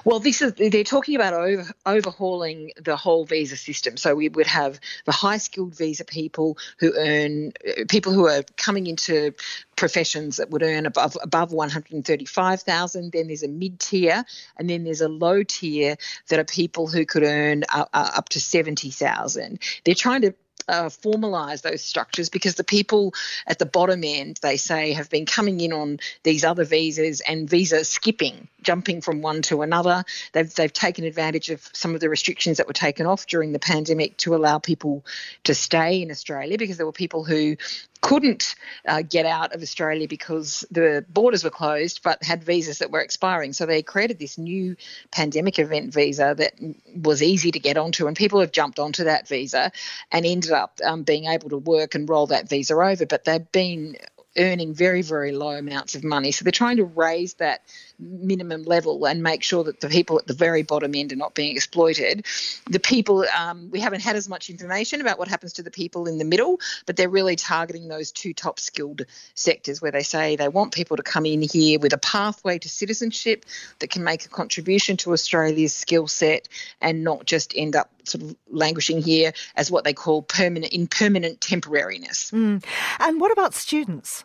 Well, 0.05 0.19
this 0.19 0.41
is 0.41 0.53
they're 0.53 0.83
talking 0.83 1.15
about 1.15 1.33
over, 1.33 1.65
overhauling 1.85 2.71
the 2.81 2.95
whole 2.95 3.25
visa 3.25 3.57
system. 3.57 3.97
So 3.97 4.15
we 4.15 4.29
would 4.29 4.47
have 4.47 4.79
the 5.05 5.11
high 5.11 5.37
skilled 5.37 5.75
visa 5.75 6.05
people 6.05 6.57
who 6.79 6.93
earn 6.97 7.53
people 7.89 8.13
who 8.13 8.27
are 8.27 8.43
coming 8.55 8.87
into 8.87 9.33
professions 9.75 10.37
that 10.37 10.49
would 10.49 10.63
earn 10.63 10.85
above 10.85 11.17
above 11.21 11.51
135,000. 11.51 13.11
Then 13.11 13.27
there's 13.27 13.43
a 13.43 13.47
mid 13.47 13.79
tier, 13.79 14.23
and 14.57 14.69
then 14.69 14.83
there's 14.83 15.01
a 15.01 15.09
low 15.09 15.43
tier 15.43 15.97
that 16.29 16.39
are 16.39 16.45
people 16.45 16.87
who 16.87 17.05
could 17.05 17.23
earn 17.23 17.63
uh, 17.69 17.85
uh, 17.93 18.11
up 18.15 18.29
to 18.29 18.39
70,000. 18.39 19.59
They're 19.83 19.95
trying 19.95 20.21
to 20.21 20.33
uh, 20.67 20.85
formalize 20.85 21.61
those 21.61 21.81
structures 21.81 22.29
because 22.29 22.55
the 22.55 22.63
people 22.63 23.13
at 23.45 23.59
the 23.59 23.65
bottom 23.65 24.03
end, 24.03 24.39
they 24.41 24.57
say, 24.57 24.93
have 24.93 25.09
been 25.09 25.25
coming 25.25 25.59
in 25.61 25.73
on 25.73 25.99
these 26.23 26.43
other 26.43 26.65
visas 26.65 27.21
and 27.21 27.49
visa 27.49 27.83
skipping, 27.83 28.47
jumping 28.61 29.01
from 29.01 29.21
one 29.21 29.41
to 29.43 29.61
another. 29.61 30.03
They've, 30.33 30.53
they've 30.53 30.73
taken 30.73 31.05
advantage 31.05 31.49
of 31.49 31.69
some 31.73 31.95
of 31.95 32.01
the 32.01 32.09
restrictions 32.09 32.57
that 32.57 32.67
were 32.67 32.73
taken 32.73 33.05
off 33.05 33.27
during 33.27 33.51
the 33.51 33.59
pandemic 33.59 34.17
to 34.17 34.35
allow 34.35 34.59
people 34.59 35.05
to 35.45 35.55
stay 35.55 36.01
in 36.01 36.11
Australia 36.11 36.57
because 36.57 36.77
there 36.77 36.85
were 36.85 36.91
people 36.91 37.23
who 37.23 37.57
couldn't 38.01 38.55
uh, 38.87 39.01
get 39.01 39.25
out 39.25 39.53
of 39.53 39.61
Australia 39.61 40.07
because 40.07 40.65
the 40.71 41.05
borders 41.09 41.43
were 41.43 41.49
closed, 41.49 42.01
but 42.03 42.23
had 42.23 42.43
visas 42.43 42.79
that 42.79 42.91
were 42.91 43.01
expiring. 43.01 43.53
So 43.53 43.65
they 43.65 43.81
created 43.81 44.19
this 44.19 44.37
new 44.37 44.75
pandemic 45.11 45.59
event 45.59 45.93
visa 45.93 46.35
that 46.37 46.53
was 46.95 47.21
easy 47.21 47.51
to 47.51 47.59
get 47.59 47.77
onto, 47.77 48.07
and 48.07 48.15
people 48.15 48.39
have 48.39 48.51
jumped 48.51 48.79
onto 48.79 49.05
that 49.05 49.27
visa 49.27 49.71
and 50.11 50.25
ended 50.25 50.51
up 50.51 50.79
um, 50.85 51.03
being 51.03 51.25
able 51.25 51.49
to 51.49 51.57
work 51.57 51.95
and 51.95 52.09
roll 52.09 52.27
that 52.27 52.49
visa 52.49 52.75
over. 52.75 53.05
But 53.05 53.25
they've 53.25 53.51
been 53.51 53.97
earning 54.37 54.73
very, 54.73 55.01
very 55.01 55.31
low 55.31 55.51
amounts 55.51 55.95
of 55.95 56.03
money. 56.03 56.31
So 56.31 56.43
they're 56.43 56.51
trying 56.51 56.77
to 56.77 56.85
raise 56.85 57.35
that 57.35 57.61
minimum 57.99 58.63
level 58.63 59.05
and 59.05 59.23
make 59.23 59.43
sure 59.43 59.63
that 59.63 59.79
the 59.79 59.89
people 59.89 60.19
at 60.19 60.27
the 60.27 60.33
very 60.33 60.63
bottom 60.63 60.93
end 60.95 61.11
are 61.11 61.17
not 61.17 61.33
being 61.33 61.55
exploited. 61.55 62.25
The 62.69 62.79
people, 62.79 63.25
um, 63.35 63.69
we 63.71 63.79
haven't 63.79 64.01
had 64.01 64.15
as 64.15 64.29
much 64.29 64.49
information 64.49 65.01
about 65.01 65.17
what 65.17 65.27
happens 65.27 65.53
to 65.53 65.63
the 65.63 65.71
people 65.71 66.07
in 66.07 66.17
the 66.17 66.25
middle, 66.25 66.59
but 66.85 66.95
they're 66.95 67.09
really 67.09 67.35
targeting 67.35 67.87
those 67.87 68.11
two 68.11 68.33
top 68.33 68.59
skilled 68.59 69.03
sectors 69.33 69.81
where 69.81 69.91
they 69.91 70.03
say 70.03 70.35
they 70.35 70.47
want 70.47 70.73
people 70.73 70.97
to 70.97 71.03
come 71.03 71.25
in 71.25 71.41
here 71.41 71.79
with 71.79 71.93
a 71.93 71.97
pathway 71.97 72.59
to 72.59 72.69
citizenship 72.69 73.45
that 73.79 73.89
can 73.89 74.03
make 74.03 74.25
a 74.25 74.29
contribution 74.29 74.97
to 74.97 75.13
Australia's 75.13 75.75
skill 75.75 76.07
set 76.07 76.47
and 76.81 77.03
not 77.03 77.25
just 77.25 77.53
end 77.55 77.75
up 77.75 77.89
sort 78.03 78.23
of 78.23 78.35
languishing 78.49 79.01
here 79.01 79.33
as 79.55 79.69
what 79.69 79.83
they 79.83 79.93
call 79.93 80.21
permanent 80.21 80.73
impermanent 80.73 81.39
temporariness. 81.39 82.31
Mm. 82.31 82.63
And 82.99 83.19
what 83.19 83.31
about 83.31 83.53
students? 83.53 84.23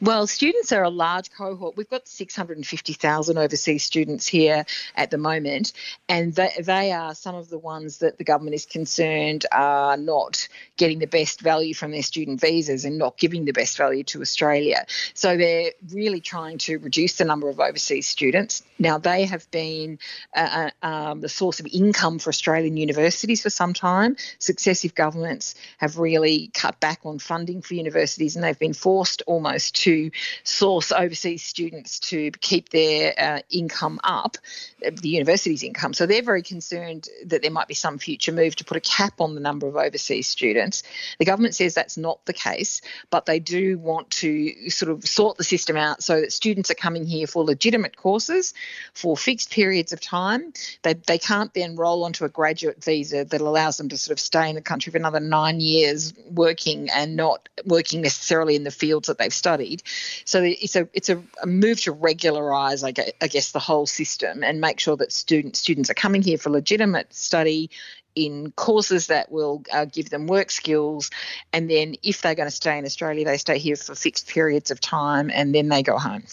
Well, 0.00 0.26
students 0.26 0.72
are 0.72 0.82
a 0.82 0.90
large 0.90 1.30
cohort. 1.30 1.76
We've 1.76 1.88
got 1.88 2.08
650,000 2.08 3.38
overseas 3.38 3.84
students 3.84 4.26
here 4.26 4.64
at 4.94 5.10
the 5.10 5.18
moment, 5.18 5.72
and 6.08 6.34
they, 6.34 6.50
they 6.62 6.92
are 6.92 7.14
some 7.14 7.34
of 7.34 7.48
the 7.48 7.58
ones 7.58 7.98
that 7.98 8.18
the 8.18 8.24
government 8.24 8.54
is 8.54 8.66
concerned 8.66 9.46
are 9.52 9.96
not 9.96 10.48
getting 10.76 10.98
the 10.98 11.06
best 11.06 11.40
value 11.40 11.74
from 11.74 11.90
their 11.90 12.02
student 12.02 12.40
visas 12.40 12.84
and 12.84 12.98
not 12.98 13.18
giving 13.18 13.44
the 13.44 13.52
best 13.52 13.76
value 13.76 14.04
to 14.04 14.20
Australia. 14.20 14.86
So 15.14 15.36
they're 15.36 15.72
really 15.92 16.20
trying 16.20 16.58
to 16.58 16.78
reduce 16.78 17.16
the 17.16 17.24
number 17.24 17.48
of 17.48 17.60
overseas 17.60 18.06
students. 18.06 18.62
Now, 18.78 18.98
they 18.98 19.26
have 19.26 19.50
been 19.50 19.98
uh, 20.34 20.70
uh 20.82 20.86
um, 20.86 21.20
the 21.20 21.28
source 21.28 21.60
of 21.60 21.66
income 21.72 22.18
for 22.18 22.30
Australian 22.30 22.76
universities 22.76 23.42
for 23.42 23.50
some 23.50 23.74
time. 23.74 24.16
Successive 24.38 24.94
governments 24.94 25.54
have 25.78 25.98
really 25.98 26.50
cut 26.54 26.80
back 26.80 27.00
on 27.04 27.18
funding 27.18 27.62
for 27.62 27.74
universities, 27.74 28.36
and 28.36 28.44
they've 28.44 28.58
been 28.58 28.74
forced 28.74 29.22
or 29.26 29.39
almost 29.40 29.74
to 29.74 30.10
source 30.44 30.92
overseas 30.92 31.42
students 31.42 31.98
to 31.98 32.30
keep 32.40 32.68
their 32.68 33.14
uh, 33.18 33.40
income 33.48 33.98
up, 34.04 34.36
the 34.80 35.08
university's 35.08 35.62
income. 35.62 35.94
So 35.94 36.04
they're 36.04 36.22
very 36.22 36.42
concerned 36.42 37.08
that 37.26 37.40
there 37.40 37.50
might 37.50 37.68
be 37.68 37.74
some 37.74 37.98
future 37.98 38.32
move 38.32 38.54
to 38.56 38.64
put 38.64 38.76
a 38.76 38.80
cap 38.80 39.20
on 39.20 39.34
the 39.34 39.40
number 39.40 39.66
of 39.66 39.76
overseas 39.76 40.28
students. 40.28 40.82
The 41.18 41.24
government 41.24 41.54
says 41.54 41.74
that's 41.74 41.96
not 41.96 42.24
the 42.26 42.34
case, 42.34 42.82
but 43.08 43.24
they 43.24 43.40
do 43.40 43.78
want 43.78 44.10
to 44.10 44.68
sort 44.70 44.92
of 44.92 45.06
sort 45.06 45.38
the 45.38 45.44
system 45.44 45.76
out 45.76 46.02
so 46.02 46.20
that 46.20 46.32
students 46.32 46.70
are 46.70 46.74
coming 46.74 47.06
here 47.06 47.26
for 47.26 47.42
legitimate 47.42 47.96
courses 47.96 48.52
for 48.92 49.16
fixed 49.16 49.50
periods 49.50 49.92
of 49.92 50.00
time. 50.00 50.52
They, 50.82 50.94
they 50.94 51.18
can't 51.18 51.52
then 51.54 51.76
roll 51.76 52.04
onto 52.04 52.26
a 52.26 52.28
graduate 52.28 52.84
visa 52.84 53.24
that 53.24 53.40
allows 53.40 53.78
them 53.78 53.88
to 53.88 53.96
sort 53.96 54.12
of 54.12 54.20
stay 54.20 54.50
in 54.50 54.54
the 54.54 54.60
country 54.60 54.90
for 54.90 54.98
another 54.98 55.20
nine 55.20 55.60
years 55.60 56.12
working 56.30 56.90
and 56.90 57.16
not 57.16 57.48
working 57.64 58.02
necessarily 58.02 58.56
in 58.56 58.64
the 58.64 58.70
fields 58.70 59.08
that 59.08 59.18
they've 59.30 59.34
studied. 59.34 59.82
So 60.24 60.42
it's 60.42 60.76
a 60.76 60.88
it's 60.92 61.08
a, 61.08 61.22
a 61.42 61.46
move 61.46 61.80
to 61.82 61.92
regularise, 61.92 62.82
I 62.84 62.92
guess, 62.92 63.52
the 63.52 63.58
whole 63.58 63.86
system 63.86 64.42
and 64.42 64.60
make 64.60 64.80
sure 64.80 64.96
that 64.96 65.12
student, 65.12 65.56
students 65.56 65.90
are 65.90 65.94
coming 65.94 66.22
here 66.22 66.38
for 66.38 66.50
legitimate 66.50 67.12
study 67.14 67.70
in 68.16 68.52
courses 68.56 69.06
that 69.06 69.30
will 69.30 69.62
uh, 69.72 69.84
give 69.84 70.10
them 70.10 70.26
work 70.26 70.50
skills. 70.50 71.10
And 71.52 71.70
then 71.70 71.94
if 72.02 72.22
they're 72.22 72.34
going 72.34 72.48
to 72.48 72.54
stay 72.54 72.76
in 72.76 72.84
Australia, 72.84 73.24
they 73.24 73.36
stay 73.36 73.58
here 73.58 73.76
for 73.76 73.94
fixed 73.94 74.26
periods 74.28 74.72
of 74.72 74.80
time 74.80 75.30
and 75.32 75.54
then 75.54 75.68
they 75.68 75.82
go 75.82 75.96
home. 75.96 76.24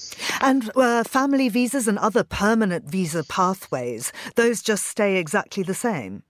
And 0.42 0.72
uh, 0.76 1.04
family 1.04 1.50
visas 1.50 1.88
and 1.88 2.00
other 2.00 2.24
permanent 2.24 2.86
visa 2.86 3.24
pathways, 3.24 4.12
those 4.36 4.64
just 4.64 4.88
stay 4.88 5.18
exactly 5.18 5.62
the 5.62 5.76
same? 5.76 6.24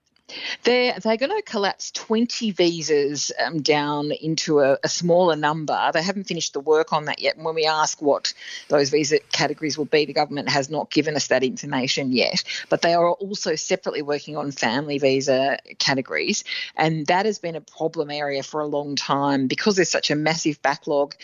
They're, 0.64 0.98
they're 1.00 1.16
going 1.16 1.34
to 1.34 1.42
collapse 1.42 1.90
20 1.92 2.50
visas 2.50 3.32
um, 3.42 3.62
down 3.62 4.12
into 4.12 4.60
a, 4.60 4.76
a, 4.84 4.88
smaller 4.88 5.36
number. 5.36 5.90
They 5.94 6.02
haven't 6.02 6.24
finished 6.24 6.52
the 6.52 6.60
work 6.60 6.92
on 6.92 7.06
that 7.06 7.20
yet. 7.20 7.36
And 7.36 7.44
when 7.44 7.54
we 7.54 7.66
ask 7.66 8.02
what 8.02 8.34
those 8.68 8.90
visa 8.90 9.20
categories 9.32 9.78
will 9.78 9.86
be, 9.86 10.04
the 10.04 10.12
government 10.12 10.50
has 10.50 10.68
not 10.68 10.90
given 10.90 11.16
us 11.16 11.28
that 11.28 11.42
information 11.42 12.12
yet. 12.12 12.44
But 12.68 12.82
they 12.82 12.94
are 12.94 13.10
also 13.10 13.54
separately 13.54 14.02
working 14.02 14.36
on 14.36 14.50
family 14.50 14.98
visa 14.98 15.58
categories. 15.78 16.44
And 16.76 17.06
that 17.06 17.24
has 17.24 17.38
been 17.38 17.56
a 17.56 17.62
problem 17.62 18.10
area 18.10 18.42
for 18.42 18.60
a 18.60 18.66
long 18.66 18.96
time 18.96 19.46
because 19.46 19.76
there's 19.76 19.90
such 19.90 20.10
a 20.10 20.16
massive 20.16 20.60
backlog. 20.60 21.14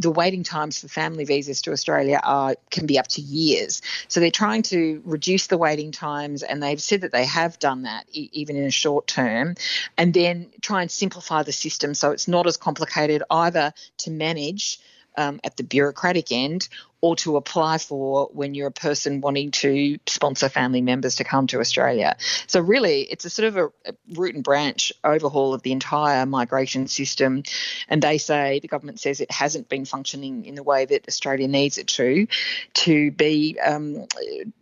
The 0.00 0.10
waiting 0.10 0.42
times 0.42 0.80
for 0.80 0.88
family 0.88 1.24
visas 1.24 1.62
to 1.62 1.72
Australia 1.72 2.20
are 2.24 2.56
can 2.70 2.86
be 2.86 2.98
up 2.98 3.06
to 3.08 3.20
years. 3.20 3.82
So 4.08 4.20
they're 4.20 4.30
trying 4.30 4.62
to 4.62 5.00
reduce 5.04 5.46
the 5.46 5.58
waiting 5.58 5.92
times, 5.92 6.42
and 6.42 6.62
they've 6.62 6.82
said 6.82 7.02
that 7.02 7.12
they 7.12 7.26
have 7.26 7.58
done 7.58 7.82
that 7.82 8.06
even 8.12 8.47
in 8.56 8.64
a 8.64 8.70
short 8.70 9.06
term, 9.06 9.54
and 9.96 10.14
then 10.14 10.50
try 10.60 10.82
and 10.82 10.90
simplify 10.90 11.42
the 11.42 11.52
system 11.52 11.94
so 11.94 12.10
it's 12.10 12.28
not 12.28 12.46
as 12.46 12.56
complicated 12.56 13.22
either 13.30 13.72
to 13.98 14.10
manage 14.10 14.78
um, 15.16 15.40
at 15.44 15.56
the 15.56 15.64
bureaucratic 15.64 16.30
end 16.30 16.68
or 17.00 17.16
to 17.16 17.36
apply 17.36 17.78
for 17.78 18.28
when 18.32 18.54
you're 18.54 18.68
a 18.68 18.72
person 18.72 19.20
wanting 19.20 19.50
to 19.52 19.98
sponsor 20.06 20.48
family 20.48 20.82
members 20.82 21.16
to 21.16 21.24
come 21.24 21.46
to 21.46 21.60
Australia. 21.60 22.16
So, 22.46 22.60
really, 22.60 23.02
it's 23.02 23.24
a 23.24 23.30
sort 23.30 23.48
of 23.48 23.56
a, 23.56 23.66
a, 23.86 23.94
root 24.14 24.34
and 24.34 24.42
branch 24.42 24.92
overhaul 25.04 25.54
of 25.54 25.62
the 25.62 25.72
entire 25.72 26.26
migration 26.26 26.88
system. 26.88 27.42
And 27.88 28.02
they 28.02 28.18
say, 28.18 28.58
the 28.60 28.68
government 28.68 29.00
says 29.00 29.20
it 29.20 29.30
hasn't 29.30 29.68
been 29.68 29.84
functioning 29.84 30.44
in 30.44 30.54
the 30.54 30.62
way 30.62 30.84
that 30.84 31.06
Australia 31.08 31.48
needs 31.48 31.78
it 31.78 31.88
to, 31.88 32.26
to 32.74 33.10
be. 33.12 33.58
Um, 33.60 34.06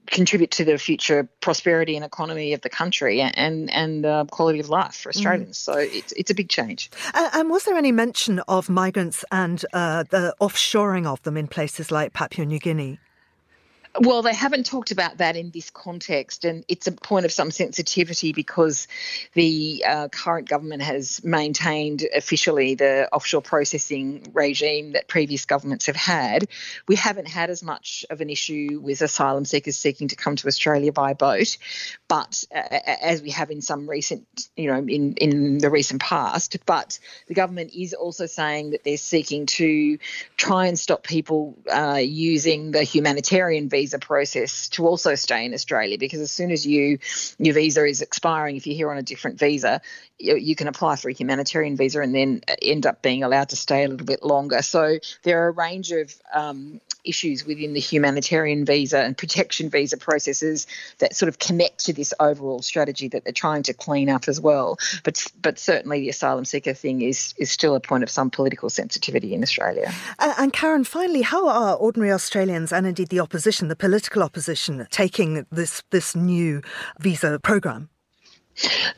contribute 0.06 0.52
to 0.52 0.64
the 0.64 0.78
future 0.78 1.28
prosperity 1.40 1.96
and 1.96 2.04
economy 2.04 2.52
of 2.52 2.60
the 2.60 2.68
country 2.68 3.20
and 3.20 3.70
and 3.70 4.06
uh, 4.06 4.24
quality 4.30 4.60
of 4.60 4.68
life 4.68 4.94
for 4.94 5.08
Australians. 5.08 5.58
Mm. 5.58 5.62
So 5.62 5.72
it's 5.74 6.12
it's 6.12 6.30
a 6.30 6.34
big 6.34 6.48
change. 6.48 6.90
Uh, 7.14 7.30
and 7.34 7.50
was 7.50 7.64
there 7.64 7.76
any 7.76 7.92
mention 7.92 8.40
of 8.40 8.68
migrants 8.68 9.24
and 9.30 9.64
uh, 9.72 10.04
the 10.04 10.34
offshoring 10.40 11.06
of 11.06 11.22
them 11.22 11.36
in 11.36 11.48
places 11.48 11.90
like 11.90 12.12
Papua 12.28 12.44
New 12.44 12.58
Guinea. 12.58 13.05
Well, 13.98 14.22
they 14.22 14.34
haven't 14.34 14.66
talked 14.66 14.90
about 14.90 15.18
that 15.18 15.36
in 15.36 15.50
this 15.50 15.70
context, 15.70 16.44
and 16.44 16.64
it's 16.68 16.86
a 16.86 16.92
point 16.92 17.24
of 17.24 17.32
some 17.32 17.50
sensitivity 17.50 18.32
because 18.32 18.88
the 19.32 19.84
uh, 19.86 20.08
current 20.08 20.48
government 20.48 20.82
has 20.82 21.24
maintained 21.24 22.06
officially 22.14 22.74
the 22.74 23.08
offshore 23.12 23.40
processing 23.40 24.30
regime 24.34 24.92
that 24.92 25.08
previous 25.08 25.46
governments 25.46 25.86
have 25.86 25.96
had. 25.96 26.48
We 26.86 26.96
haven't 26.96 27.28
had 27.28 27.48
as 27.48 27.62
much 27.62 28.04
of 28.10 28.20
an 28.20 28.28
issue 28.28 28.80
with 28.82 29.00
asylum 29.00 29.44
seekers 29.44 29.76
seeking 29.76 30.08
to 30.08 30.16
come 30.16 30.36
to 30.36 30.46
Australia 30.46 30.92
by 30.92 31.14
boat, 31.14 31.56
but 32.06 32.44
uh, 32.54 32.60
as 33.02 33.22
we 33.22 33.30
have 33.30 33.50
in 33.50 33.62
some 33.62 33.88
recent, 33.88 34.48
you 34.56 34.70
know, 34.70 34.78
in 34.78 35.14
in 35.14 35.58
the 35.58 35.70
recent 35.70 36.02
past. 36.02 36.58
But 36.66 36.98
the 37.28 37.34
government 37.34 37.72
is 37.74 37.94
also 37.94 38.26
saying 38.26 38.70
that 38.70 38.84
they're 38.84 38.96
seeking 38.96 39.46
to 39.46 39.98
try 40.36 40.66
and 40.66 40.78
stop 40.78 41.02
people 41.02 41.56
uh, 41.72 42.00
using 42.02 42.72
the 42.72 42.82
humanitarian 42.82 43.68
visa 43.68 43.85
visa 43.86 43.98
process 43.98 44.68
to 44.68 44.86
also 44.86 45.14
stay 45.14 45.44
in 45.44 45.54
Australia 45.54 45.96
because 45.96 46.20
as 46.20 46.32
soon 46.32 46.50
as 46.50 46.66
you 46.66 46.98
your 47.38 47.54
visa 47.54 47.84
is 47.84 48.02
expiring, 48.02 48.56
if 48.56 48.66
you're 48.66 48.76
here 48.76 48.90
on 48.90 48.98
a 48.98 49.02
different 49.02 49.38
visa, 49.38 49.80
you, 50.18 50.36
you 50.36 50.56
can 50.56 50.66
apply 50.66 50.96
for 50.96 51.08
a 51.08 51.12
humanitarian 51.12 51.76
visa 51.76 52.00
and 52.00 52.14
then 52.14 52.40
end 52.60 52.84
up 52.84 53.00
being 53.02 53.22
allowed 53.22 53.50
to 53.50 53.56
stay 53.56 53.84
a 53.84 53.88
little 53.88 54.06
bit 54.06 54.24
longer. 54.24 54.62
So 54.62 54.98
there 55.22 55.44
are 55.44 55.48
a 55.48 55.52
range 55.52 55.92
of 55.92 56.12
um, 56.34 56.80
issues 57.06 57.44
within 57.46 57.72
the 57.72 57.80
humanitarian 57.80 58.64
visa 58.64 59.00
and 59.00 59.16
protection 59.16 59.70
visa 59.70 59.96
processes 59.96 60.66
that 60.98 61.14
sort 61.14 61.28
of 61.28 61.38
connect 61.38 61.84
to 61.86 61.92
this 61.92 62.12
overall 62.20 62.62
strategy 62.62 63.08
that 63.08 63.24
they're 63.24 63.32
trying 63.32 63.62
to 63.64 63.74
clean 63.74 64.08
up 64.08 64.28
as 64.28 64.40
well. 64.40 64.78
But 65.04 65.24
but 65.40 65.58
certainly 65.58 66.00
the 66.00 66.08
asylum 66.08 66.44
seeker 66.44 66.74
thing 66.74 67.02
is 67.02 67.34
is 67.38 67.50
still 67.50 67.74
a 67.74 67.80
point 67.80 68.02
of 68.02 68.10
some 68.10 68.30
political 68.30 68.70
sensitivity 68.70 69.34
in 69.34 69.42
Australia. 69.42 69.92
Uh, 70.18 70.34
and 70.38 70.52
Karen, 70.52 70.84
finally, 70.84 71.22
how 71.22 71.48
are 71.48 71.76
ordinary 71.76 72.12
Australians 72.12 72.72
and 72.72 72.86
indeed 72.86 73.08
the 73.08 73.20
opposition, 73.20 73.68
the 73.68 73.76
political 73.76 74.22
opposition, 74.22 74.86
taking 74.90 75.46
this 75.50 75.82
this 75.90 76.14
new 76.14 76.62
visa 76.98 77.38
program? 77.40 77.88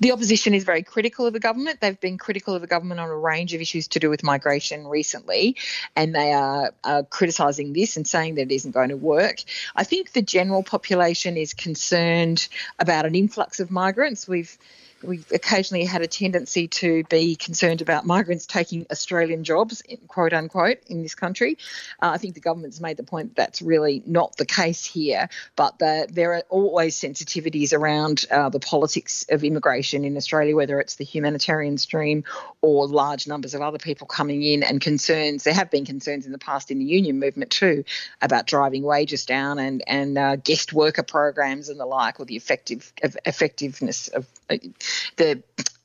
The 0.01 0.13
opposition 0.13 0.55
is 0.55 0.65
very 0.65 0.83
critical 0.83 1.27
of 1.27 1.33
the 1.33 1.41
government. 1.41 1.81
They've 1.81 2.01
been 2.01 2.19
critical 2.19 2.55
of 2.55 2.61
the 2.61 2.67
government 2.67 3.01
on 3.01 3.09
a 3.09 3.17
range 3.17 3.55
of 3.55 3.61
issues 3.61 3.89
to 3.89 3.99
do 3.99 4.11
with 4.11 4.23
migration 4.23 4.87
recently, 4.87 5.57
and 5.97 6.15
they 6.15 6.33
are 6.33 6.73
uh, 6.85 7.03
criticising 7.11 7.73
this 7.73 7.97
and 7.97 8.07
saying 8.07 8.37
that 8.37 8.43
it 8.43 8.53
isn't 8.53 8.73
going 8.73 8.91
to 8.91 8.97
work. 8.97 9.39
I 9.75 9.85
think 9.85 10.13
the 10.13 10.23
general 10.23 10.63
population 10.63 11.37
is 11.37 11.55
concerned 11.55 12.49
about 12.79 13.07
an 13.07 13.15
influx 13.15 13.61
of 13.61 13.71
migrants. 13.71 14.29
We've 14.29 14.57
we've 15.03 15.31
occasionally 15.33 15.85
had 15.85 16.03
a 16.03 16.07
tendency 16.07 16.69
to 16.69 17.05
be 17.05 17.37
concerned 17.37 17.81
about 17.81 18.07
migrants 18.07 18.47
taking 18.47 18.87
Australian 18.91 19.45
jobs, 19.45 19.83
quote 20.09 20.33
unquote, 20.33 20.79
in 20.87 21.03
this 21.03 21.15
country. 21.15 21.59
Uh, 22.03 22.11
I 22.11 22.19
think 22.19 22.35
the 22.35 22.41
government's 22.41 22.81
made 22.81 22.97
the 22.97 23.03
point 23.03 23.31
that 23.31 23.37
that's 23.37 23.63
really 23.63 24.03
not 24.07 24.37
the 24.37 24.47
case 24.47 24.85
here, 24.85 25.29
but 25.57 25.79
the, 25.79 26.07
there 26.11 26.35
are 26.35 26.43
always 26.49 26.99
sensitivities 26.99 27.73
around 27.73 28.25
uh, 28.31 28.49
the 28.49 28.61
politics 28.61 29.25
of 29.31 29.45
immigration 29.45 30.05
in 30.05 30.17
Australia, 30.17 30.57
whether 30.57 30.81
it's 30.81 30.97
the 30.97 31.05
humanitarian 31.05 31.79
stream 31.79 32.25
or 32.61 32.87
large 32.87 33.27
numbers 33.27 33.55
of 33.55 33.63
other 33.63 33.79
people 33.79 34.07
coming 34.07 34.43
in, 34.43 34.63
and 34.63 34.81
concerns. 34.81 35.45
There 35.45 35.55
have 35.55 35.71
been 35.71 35.85
concerns 35.85 36.27
in 36.27 36.33
the 36.33 36.39
past 36.39 36.71
in 36.71 36.79
the 36.79 36.85
union 36.85 37.19
movement 37.19 37.51
too 37.51 37.85
about 38.21 38.47
driving 38.47 38.83
wages 38.83 39.25
down 39.27 39.59
and 39.59 39.83
and 39.87 40.19
uh, 40.19 40.37
guest 40.37 40.73
worker 40.73 41.03
programs 41.03 41.69
and 41.69 41.79
the 41.79 41.87
like, 41.87 42.21
or 42.21 42.25
the 42.25 42.37
effective 42.37 42.93
effectiveness 43.25 44.09
of 44.09 44.27
the 45.17 45.43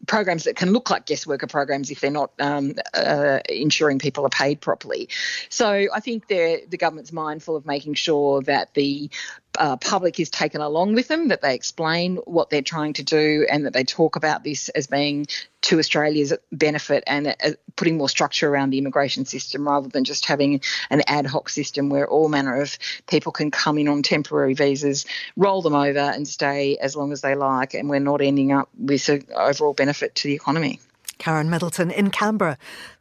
programs 0.07 0.43
that 0.43 0.55
can 0.55 0.71
look 0.73 0.89
like 0.89 1.05
guest 1.05 1.27
worker 1.27 1.47
programs 1.47 1.89
if 1.89 2.01
they're 2.01 2.11
not 2.11 2.31
um, 2.39 2.73
uh, 2.93 3.39
ensuring 3.47 3.99
people 3.99 4.25
are 4.25 4.29
paid 4.29 4.59
properly. 4.59 5.07
So 5.49 5.87
I 5.93 5.99
think 5.99 6.27
the 6.27 6.65
government's 6.77 7.13
mindful 7.13 7.55
of 7.55 7.65
making 7.65 7.93
sure 7.93 8.41
that 8.43 8.73
the 8.73 9.09
uh, 9.57 9.77
public 9.77 10.19
is 10.19 10.29
taken 10.29 10.61
along 10.61 10.93
with 10.93 11.07
them, 11.07 11.27
that 11.29 11.41
they 11.41 11.53
explain 11.53 12.17
what 12.25 12.49
they're 12.49 12.61
trying 12.61 12.93
to 12.93 13.03
do, 13.03 13.45
and 13.49 13.65
that 13.65 13.73
they 13.73 13.83
talk 13.83 14.15
about 14.15 14.43
this 14.43 14.69
as 14.69 14.87
being 14.87 15.27
to 15.61 15.79
Australia's 15.79 16.33
benefit 16.51 17.03
and 17.07 17.27
uh, 17.27 17.51
putting 17.75 17.97
more 17.97 18.09
structure 18.09 18.49
around 18.49 18.71
the 18.71 18.77
immigration 18.77 19.25
system 19.25 19.67
rather 19.67 19.87
than 19.87 20.03
just 20.03 20.25
having 20.25 20.61
an 20.89 21.01
ad 21.07 21.25
hoc 21.25 21.49
system 21.49 21.89
where 21.89 22.07
all 22.07 22.29
manner 22.29 22.61
of 22.61 22.77
people 23.07 23.31
can 23.31 23.49
come 23.49 23.77
in 23.77 23.87
on 23.87 24.03
temporary 24.03 24.53
visas, 24.53 25.05
roll 25.37 25.61
them 25.61 25.75
over, 25.75 25.99
and 25.99 26.27
stay 26.27 26.77
as 26.77 26.95
long 26.95 27.11
as 27.11 27.21
they 27.21 27.35
like, 27.35 27.73
and 27.73 27.89
we're 27.89 27.99
not 27.99 28.21
ending 28.21 28.51
up 28.51 28.69
with 28.77 29.07
an 29.09 29.25
overall 29.35 29.73
benefit 29.73 30.15
to 30.15 30.27
the 30.27 30.33
economy. 30.33 30.79
Karen 31.17 31.49
Middleton 31.49 31.91
in 31.91 32.09
Canberra. 32.09 32.57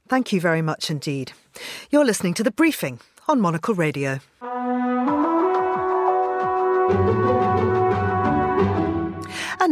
Thank 0.09 0.33
you 0.33 0.41
very 0.41 0.63
much 0.63 0.91
indeed. 0.91 1.33
You're 1.91 2.05
listening 2.05 2.35
to 2.35 2.43
The 2.43 2.51
Briefing 2.51 3.01
on 3.27 3.41
Monocle 3.41 3.75
Radio 3.75 4.21
thank 6.89 7.07
you 7.07 7.42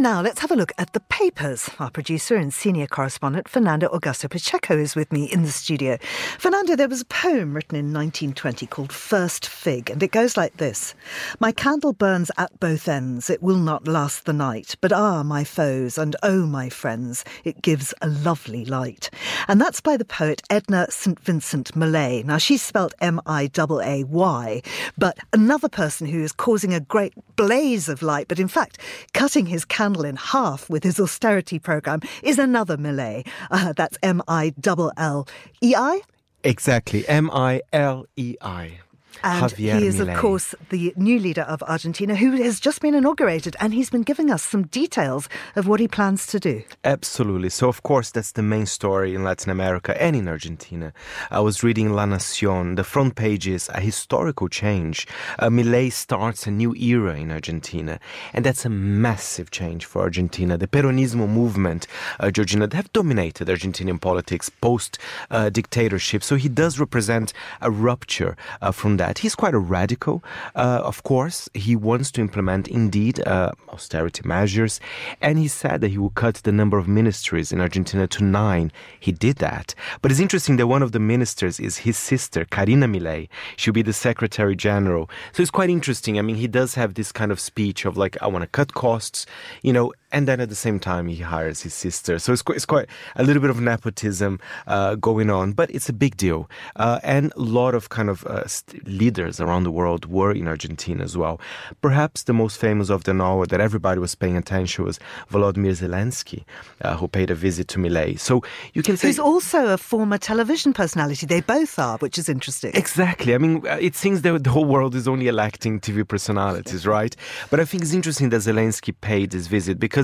and 0.01 0.07
now 0.07 0.23
let's 0.23 0.39
have 0.39 0.49
a 0.49 0.55
look 0.55 0.71
at 0.79 0.93
the 0.93 0.99
papers. 0.99 1.69
Our 1.77 1.91
producer 1.91 2.35
and 2.35 2.51
senior 2.51 2.87
correspondent, 2.87 3.47
Fernando 3.47 3.87
Augusto 3.89 4.27
Pacheco, 4.27 4.75
is 4.75 4.95
with 4.95 5.11
me 5.11 5.25
in 5.25 5.43
the 5.43 5.51
studio. 5.51 5.99
Fernando, 6.39 6.75
there 6.75 6.89
was 6.89 7.01
a 7.01 7.05
poem 7.05 7.53
written 7.53 7.77
in 7.77 7.93
1920 7.93 8.65
called 8.65 8.91
First 8.91 9.45
Fig, 9.45 9.91
and 9.91 10.01
it 10.01 10.09
goes 10.09 10.35
like 10.35 10.57
this 10.57 10.95
My 11.39 11.51
candle 11.51 11.93
burns 11.93 12.31
at 12.39 12.59
both 12.59 12.87
ends, 12.87 13.29
it 13.29 13.43
will 13.43 13.57
not 13.57 13.87
last 13.87 14.25
the 14.25 14.33
night, 14.33 14.75
but 14.81 14.91
ah, 14.91 15.21
my 15.21 15.43
foes, 15.43 15.99
and 15.99 16.15
oh, 16.23 16.47
my 16.47 16.67
friends, 16.67 17.23
it 17.43 17.61
gives 17.61 17.93
a 18.01 18.07
lovely 18.07 18.65
light. 18.65 19.11
And 19.47 19.61
that's 19.61 19.81
by 19.81 19.97
the 19.97 20.03
poet 20.03 20.41
Edna 20.49 20.87
St. 20.89 21.19
Vincent 21.19 21.75
Millay. 21.75 22.23
Now, 22.23 22.39
she's 22.39 22.63
spelt 22.63 22.95
M 23.01 23.21
I 23.27 23.51
A 23.55 23.67
A 23.83 24.03
Y, 24.05 24.61
but 24.97 25.19
another 25.31 25.69
person 25.69 26.07
who 26.07 26.23
is 26.23 26.31
causing 26.31 26.73
a 26.73 26.79
great 26.79 27.13
blaze 27.35 27.87
of 27.87 28.01
light, 28.01 28.27
but 28.27 28.39
in 28.39 28.47
fact, 28.47 28.79
cutting 29.13 29.45
his 29.45 29.63
candle 29.63 29.90
in 29.99 30.15
half 30.15 30.69
with 30.69 30.83
his 30.83 30.99
austerity 30.99 31.59
program 31.59 31.99
is 32.23 32.39
another 32.39 32.77
Milley. 32.77 33.27
Uh, 33.49 33.73
that's 33.73 33.97
M 34.01 34.21
I 34.27 34.53
L 34.57 34.91
L 34.97 35.27
E 35.61 35.75
I? 35.75 36.01
Exactly, 36.43 37.07
M 37.07 37.29
I 37.31 37.61
L 37.73 38.05
E 38.15 38.35
I. 38.41 38.79
And 39.23 39.43
Javier 39.45 39.79
he 39.79 39.87
is, 39.87 39.97
Milei. 39.97 40.13
of 40.13 40.19
course, 40.19 40.55
the 40.69 40.93
new 40.95 41.19
leader 41.19 41.43
of 41.43 41.61
Argentina 41.63 42.15
who 42.15 42.31
has 42.43 42.59
just 42.59 42.81
been 42.81 42.95
inaugurated, 42.95 43.55
and 43.59 43.73
he's 43.73 43.89
been 43.89 44.03
giving 44.03 44.31
us 44.31 44.43
some 44.43 44.63
details 44.67 45.29
of 45.55 45.67
what 45.67 45.79
he 45.79 45.87
plans 45.87 46.25
to 46.27 46.39
do. 46.39 46.63
Absolutely. 46.83 47.49
So, 47.49 47.67
of 47.67 47.83
course, 47.83 48.11
that's 48.11 48.31
the 48.31 48.41
main 48.41 48.65
story 48.65 49.13
in 49.13 49.23
Latin 49.23 49.51
America 49.51 49.99
and 50.01 50.15
in 50.15 50.27
Argentina. 50.27 50.93
I 51.29 51.39
was 51.39 51.63
reading 51.63 51.91
La 51.93 52.05
Nacion. 52.05 52.75
The 52.75 52.83
front 52.83 53.15
page 53.15 53.47
is 53.47 53.69
a 53.69 53.79
historical 53.79 54.47
change. 54.47 55.07
Uh, 55.39 55.49
Milei 55.49 55.91
starts 55.91 56.47
a 56.47 56.51
new 56.51 56.73
era 56.75 57.15
in 57.15 57.31
Argentina, 57.31 57.99
and 58.33 58.45
that's 58.45 58.65
a 58.65 58.69
massive 58.69 59.51
change 59.51 59.85
for 59.85 60.01
Argentina. 60.01 60.57
The 60.57 60.67
Peronismo 60.67 61.27
movement, 61.27 61.87
uh, 62.19 62.31
Georgina, 62.31 62.67
they 62.67 62.77
have 62.77 62.91
dominated 62.93 63.47
Argentinian 63.47 63.99
politics 63.99 64.49
post 64.49 64.97
uh, 65.29 65.49
dictatorship. 65.49 66.23
So, 66.23 66.35
he 66.35 66.49
does 66.49 66.79
represent 66.79 67.33
a 67.61 67.69
rupture 67.69 68.35
uh, 68.61 68.71
from 68.71 68.97
that. 68.97 69.10
He's 69.17 69.35
quite 69.35 69.53
a 69.53 69.59
radical, 69.59 70.23
uh, 70.55 70.81
of 70.83 71.03
course. 71.03 71.49
He 71.53 71.75
wants 71.75 72.11
to 72.11 72.21
implement, 72.21 72.67
indeed, 72.67 73.25
uh, 73.27 73.51
austerity 73.69 74.21
measures, 74.25 74.79
and 75.21 75.37
he 75.37 75.47
said 75.47 75.81
that 75.81 75.89
he 75.89 75.97
will 75.97 76.11
cut 76.11 76.35
the 76.35 76.51
number 76.51 76.77
of 76.77 76.87
ministries 76.87 77.51
in 77.51 77.61
Argentina 77.61 78.07
to 78.07 78.23
nine. 78.23 78.71
He 78.99 79.11
did 79.11 79.37
that. 79.37 79.75
But 80.01 80.11
it's 80.11 80.19
interesting 80.19 80.57
that 80.57 80.67
one 80.67 80.83
of 80.83 80.91
the 80.91 80.99
ministers 80.99 81.59
is 81.59 81.77
his 81.77 81.97
sister, 81.97 82.45
Karina 82.45 82.87
Milei. 82.87 83.29
She'll 83.57 83.73
be 83.73 83.81
the 83.81 83.93
Secretary 83.93 84.55
General. 84.55 85.09
So 85.33 85.41
it's 85.41 85.51
quite 85.51 85.69
interesting. 85.69 86.17
I 86.17 86.21
mean, 86.21 86.35
he 86.35 86.47
does 86.47 86.75
have 86.75 86.93
this 86.93 87.11
kind 87.11 87.31
of 87.31 87.39
speech 87.39 87.85
of 87.85 87.97
like, 87.97 88.17
I 88.21 88.27
want 88.27 88.43
to 88.43 88.47
cut 88.47 88.73
costs, 88.73 89.25
you 89.61 89.73
know, 89.73 89.93
and 90.11 90.27
then 90.27 90.39
at 90.39 90.49
the 90.49 90.55
same 90.55 90.79
time 90.79 91.07
he 91.07 91.17
hires 91.17 91.61
his 91.61 91.73
sister. 91.73 92.19
So 92.19 92.33
it's 92.33 92.41
quite, 92.41 92.55
it's 92.55 92.65
quite 92.65 92.87
a 93.15 93.23
little 93.23 93.41
bit 93.41 93.49
of 93.49 93.59
nepotism 93.59 94.39
uh, 94.67 94.95
going 94.95 95.29
on, 95.29 95.53
but 95.53 95.71
it's 95.71 95.89
a 95.89 95.93
big 95.93 96.17
deal. 96.17 96.49
Uh, 96.75 96.99
and 97.03 97.31
a 97.35 97.39
lot 97.39 97.75
of 97.75 97.89
kind 97.89 98.09
of 98.09 98.25
uh, 98.25 98.47
st- 98.47 98.87
leaders 98.87 99.39
around 99.39 99.63
the 99.63 99.71
world 99.71 100.05
were 100.05 100.31
in 100.31 100.47
Argentina 100.47 101.03
as 101.03 101.15
well. 101.17 101.39
Perhaps 101.81 102.23
the 102.23 102.33
most 102.33 102.57
famous 102.59 102.89
of 102.89 103.03
them 103.03 103.21
all 103.21 103.45
that 103.45 103.61
everybody 103.61 103.99
was 103.99 104.15
paying 104.15 104.35
attention 104.37 104.83
was 104.83 104.99
Volodymyr 105.31 105.71
Zelensky, 105.71 106.43
uh, 106.81 106.97
who 106.97 107.07
paid 107.07 107.29
a 107.29 107.35
visit 107.35 107.67
to 107.69 107.79
Milei. 107.79 108.19
So 108.19 108.43
you 108.73 108.83
can 108.83 108.97
say 108.97 109.07
Who's 109.07 109.19
also 109.19 109.67
a 109.73 109.77
former 109.77 110.17
television 110.17 110.73
personality. 110.73 111.25
They 111.25 111.41
both 111.41 111.77
are, 111.79 111.97
which 111.97 112.17
is 112.17 112.27
interesting. 112.27 112.71
Exactly. 112.73 113.33
I 113.35 113.37
mean, 113.37 113.65
uh, 113.67 113.77
it 113.79 113.95
seems 113.95 114.21
that 114.23 114.43
the 114.43 114.49
whole 114.49 114.65
world 114.65 114.95
is 114.95 115.07
only 115.07 115.27
electing 115.27 115.79
TV 115.79 116.07
personalities, 116.07 116.87
right? 116.97 117.15
But 117.49 117.59
I 117.59 117.65
think 117.65 117.83
it's 117.83 117.93
interesting 117.93 118.29
that 118.29 118.37
Zelensky 118.37 118.93
paid 118.99 119.31
this 119.31 119.47
visit 119.47 119.79
because 119.79 120.00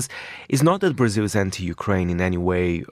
it's 0.48 0.62
not 0.62 0.80
that 0.82 0.94
Brazil 0.94 1.24
is 1.24 1.34
anti 1.34 1.64
Ukraine 1.64 2.10
in 2.10 2.20
any 2.20 2.36
way 2.36 2.84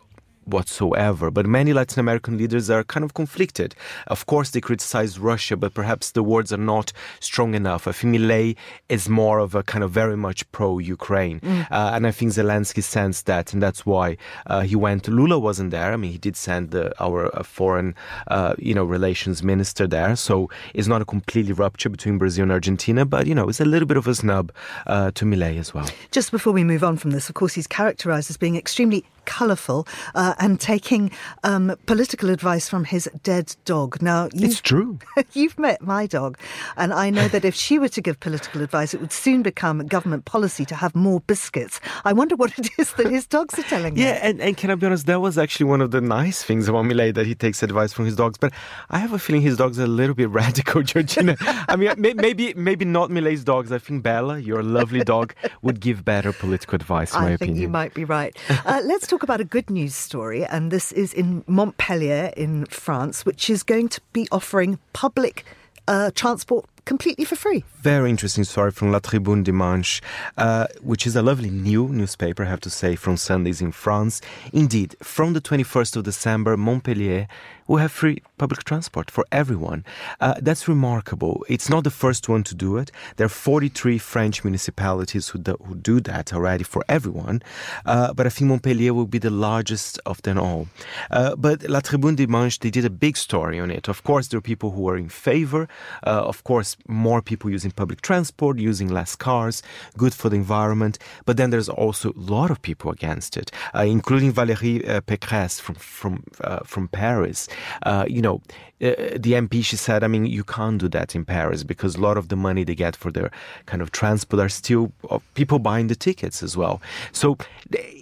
whatsoever. 0.46 1.30
But 1.30 1.46
many 1.46 1.72
Latin 1.72 2.00
American 2.00 2.38
leaders 2.38 2.70
are 2.70 2.84
kind 2.84 3.04
of 3.04 3.14
conflicted. 3.14 3.74
Of 4.06 4.26
course, 4.26 4.50
they 4.50 4.60
criticize 4.60 5.18
Russia, 5.18 5.56
but 5.56 5.74
perhaps 5.74 6.12
the 6.12 6.22
words 6.22 6.52
are 6.52 6.56
not 6.58 6.92
strong 7.20 7.54
enough. 7.54 7.86
I 7.86 7.92
think 7.92 8.16
Milei 8.16 8.56
is 8.88 9.08
more 9.08 9.38
of 9.38 9.54
a 9.54 9.62
kind 9.62 9.82
of 9.84 9.90
very 9.90 10.16
much 10.16 10.50
pro-Ukraine, 10.52 11.40
mm. 11.40 11.66
uh, 11.70 11.90
and 11.94 12.06
I 12.06 12.10
think 12.10 12.32
Zelensky 12.32 12.82
sensed 12.82 13.26
that, 13.26 13.52
and 13.52 13.62
that's 13.62 13.84
why 13.84 14.16
uh, 14.46 14.60
he 14.62 14.76
went. 14.76 15.08
Lula 15.08 15.38
wasn't 15.38 15.70
there. 15.70 15.92
I 15.92 15.96
mean, 15.96 16.12
he 16.12 16.18
did 16.18 16.36
send 16.36 16.70
the, 16.70 16.92
our 17.02 17.36
uh, 17.36 17.42
foreign, 17.42 17.94
uh, 18.28 18.54
you 18.58 18.74
know, 18.74 18.84
relations 18.84 19.42
minister 19.42 19.86
there, 19.86 20.16
so 20.16 20.48
it's 20.74 20.88
not 20.88 21.02
a 21.02 21.04
completely 21.04 21.52
rupture 21.52 21.88
between 21.88 22.18
Brazil 22.18 22.44
and 22.44 22.52
Argentina, 22.52 23.04
but 23.04 23.26
you 23.26 23.34
know, 23.34 23.48
it's 23.48 23.60
a 23.60 23.64
little 23.64 23.86
bit 23.86 23.96
of 23.96 24.06
a 24.06 24.14
snub 24.14 24.52
uh, 24.86 25.10
to 25.12 25.24
Milei 25.24 25.58
as 25.58 25.74
well. 25.74 25.88
Just 26.10 26.30
before 26.30 26.52
we 26.52 26.64
move 26.64 26.84
on 26.84 26.96
from 26.96 27.10
this, 27.10 27.28
of 27.28 27.34
course, 27.34 27.54
he's 27.54 27.66
characterized 27.66 28.30
as 28.30 28.36
being 28.36 28.56
extremely 28.56 29.04
colourful 29.26 29.86
uh, 30.14 30.34
and 30.38 30.58
taking 30.60 31.10
um, 31.44 31.76
political 31.86 32.30
advice 32.30 32.68
from 32.68 32.84
his 32.84 33.08
dead 33.22 33.54
dog. 33.64 34.00
Now, 34.00 34.28
it's 34.32 34.60
true. 34.60 34.98
you've 35.32 35.58
met 35.58 35.82
my 35.82 36.06
dog, 36.06 36.38
and 36.76 36.92
I 36.92 37.10
know 37.10 37.28
that 37.28 37.44
if 37.44 37.54
she 37.54 37.78
were 37.78 37.88
to 37.90 38.00
give 38.00 38.18
political 38.20 38.62
advice, 38.62 38.94
it 38.94 39.00
would 39.00 39.12
soon 39.12 39.42
become 39.42 39.86
government 39.86 40.24
policy 40.24 40.64
to 40.66 40.74
have 40.74 40.94
more 40.94 41.20
biscuits. 41.20 41.80
I 42.04 42.12
wonder 42.12 42.36
what 42.36 42.58
it 42.58 42.70
is 42.78 42.92
that 42.94 43.10
his 43.10 43.26
dogs 43.26 43.58
are 43.58 43.62
telling 43.64 43.96
you. 43.96 44.04
yeah, 44.04 44.18
and, 44.22 44.40
and 44.40 44.56
can 44.56 44.70
I 44.70 44.74
be 44.76 44.86
honest, 44.86 45.06
that 45.06 45.20
was 45.20 45.36
actually 45.36 45.66
one 45.66 45.80
of 45.80 45.90
the 45.90 46.00
nice 46.00 46.42
things 46.42 46.68
about 46.68 46.84
Milei 46.84 47.12
that 47.14 47.26
he 47.26 47.34
takes 47.34 47.62
advice 47.62 47.92
from 47.92 48.04
his 48.06 48.16
dogs. 48.16 48.38
But 48.38 48.52
I 48.90 48.98
have 48.98 49.12
a 49.12 49.18
feeling 49.18 49.42
his 49.42 49.56
dogs 49.56 49.78
are 49.78 49.84
a 49.84 49.88
little 49.88 50.14
bit 50.14 50.28
radical, 50.42 50.82
Georgina. 50.82 51.36
I 51.68 51.76
mean, 51.76 51.92
maybe 51.98 52.54
maybe 52.54 52.84
not 52.84 53.10
Milei's 53.10 53.44
dogs. 53.44 53.72
I 53.72 53.78
think 53.78 54.02
Bella, 54.02 54.38
your 54.38 54.62
lovely 54.62 55.02
dog, 55.04 55.34
would 55.62 55.80
give 55.80 56.04
better 56.04 56.32
political 56.32 56.76
advice. 56.76 57.12
In 57.14 57.18
I 57.18 57.22
my 57.22 57.28
think 57.30 57.40
opinion. 57.42 57.62
you 57.62 57.68
might 57.68 57.94
be 57.94 58.04
right. 58.04 58.36
Uh, 58.64 58.80
let's 58.84 59.06
talk 59.06 59.15
about 59.22 59.40
a 59.40 59.44
good 59.44 59.70
news 59.70 59.94
story, 59.94 60.44
and 60.44 60.70
this 60.70 60.92
is 60.92 61.12
in 61.12 61.44
Montpellier 61.46 62.32
in 62.36 62.66
France, 62.66 63.24
which 63.24 63.50
is 63.50 63.62
going 63.62 63.88
to 63.90 64.00
be 64.12 64.26
offering 64.30 64.78
public 64.92 65.44
uh, 65.88 66.10
transport 66.14 66.66
completely 66.84 67.24
for 67.24 67.36
free. 67.36 67.64
Very 67.80 68.08
interesting 68.08 68.44
story 68.44 68.70
from 68.70 68.90
La 68.90 69.00
Tribune 69.00 69.42
Dimanche, 69.42 70.00
uh, 70.38 70.66
which 70.80 71.06
is 71.06 71.16
a 71.16 71.22
lovely 71.22 71.50
new 71.50 71.88
newspaper, 71.88 72.44
I 72.44 72.48
have 72.48 72.60
to 72.60 72.70
say, 72.70 72.96
from 72.96 73.16
Sundays 73.16 73.60
in 73.60 73.72
France. 73.72 74.22
Indeed, 74.52 74.96
from 75.02 75.32
the 75.34 75.40
21st 75.40 75.96
of 75.96 76.04
December, 76.04 76.56
Montpellier 76.56 77.28
will 77.66 77.78
have 77.78 77.92
free 77.92 78.22
public 78.38 78.64
transport 78.64 79.10
for 79.10 79.24
everyone. 79.32 79.84
Uh, 80.20 80.34
that's 80.40 80.68
remarkable. 80.68 81.44
It's 81.48 81.68
not 81.68 81.84
the 81.84 81.90
first 81.90 82.28
one 82.28 82.42
to 82.44 82.54
do 82.54 82.76
it. 82.76 82.90
There 83.16 83.26
are 83.26 83.28
43 83.28 83.98
French 83.98 84.44
municipalities 84.44 85.28
who 85.28 85.38
do, 85.38 85.56
who 85.64 85.74
do 85.74 86.00
that 86.00 86.32
already 86.32 86.64
for 86.64 86.84
everyone. 86.88 87.42
Uh, 87.84 88.12
but 88.12 88.26
I 88.26 88.28
think 88.28 88.48
Montpellier 88.48 88.94
will 88.94 89.06
be 89.06 89.18
the 89.18 89.30
largest 89.30 89.98
of 90.06 90.22
them 90.22 90.38
all. 90.38 90.68
Uh, 91.10 91.34
but 91.36 91.68
La 91.68 91.80
Tribune 91.80 92.16
Dimanche, 92.16 92.58
they 92.58 92.70
did 92.70 92.84
a 92.84 92.90
big 92.90 93.16
story 93.16 93.58
on 93.58 93.70
it. 93.70 93.88
Of 93.88 94.04
course, 94.04 94.28
there 94.28 94.38
are 94.38 94.42
people 94.42 94.70
who 94.70 94.88
are 94.88 94.96
in 94.96 95.08
favor. 95.08 95.68
Uh, 96.06 96.22
of 96.26 96.44
course, 96.44 96.76
more 96.86 97.22
people 97.22 97.50
using 97.50 97.70
public 97.70 98.02
transport, 98.02 98.58
using 98.58 98.88
less 98.88 99.16
cars, 99.16 99.62
good 99.96 100.14
for 100.14 100.28
the 100.28 100.36
environment. 100.36 100.98
But 101.24 101.36
then 101.36 101.50
there's 101.50 101.68
also 101.68 102.10
a 102.10 102.20
lot 102.34 102.50
of 102.50 102.62
people 102.62 102.90
against 102.90 103.36
it, 103.36 103.50
uh, 103.74 103.80
including 103.80 104.32
Valérie 104.32 104.88
uh, 104.88 105.00
Pécresse 105.00 105.60
from 105.60 105.74
from 105.76 106.22
from 106.64 106.88
Paris. 106.88 107.48
Uh, 107.82 108.04
you 108.08 108.22
know, 108.22 108.40
uh, 108.82 109.16
the 109.16 109.32
MP, 109.32 109.64
she 109.64 109.76
said, 109.76 110.04
I 110.04 110.06
mean, 110.08 110.26
you 110.26 110.44
can't 110.44 110.78
do 110.78 110.88
that 110.88 111.14
in 111.14 111.24
Paris 111.24 111.64
because 111.64 111.96
a 111.96 112.00
lot 112.00 112.18
of 112.18 112.28
the 112.28 112.36
money 112.36 112.62
they 112.62 112.74
get 112.74 112.94
for 112.94 113.10
their 113.10 113.30
kind 113.64 113.80
of 113.80 113.90
transport 113.90 114.40
are 114.40 114.50
still 114.50 114.92
uh, 115.10 115.18
people 115.34 115.58
buying 115.58 115.86
the 115.86 115.96
tickets 115.96 116.42
as 116.42 116.56
well. 116.56 116.82
So 117.12 117.38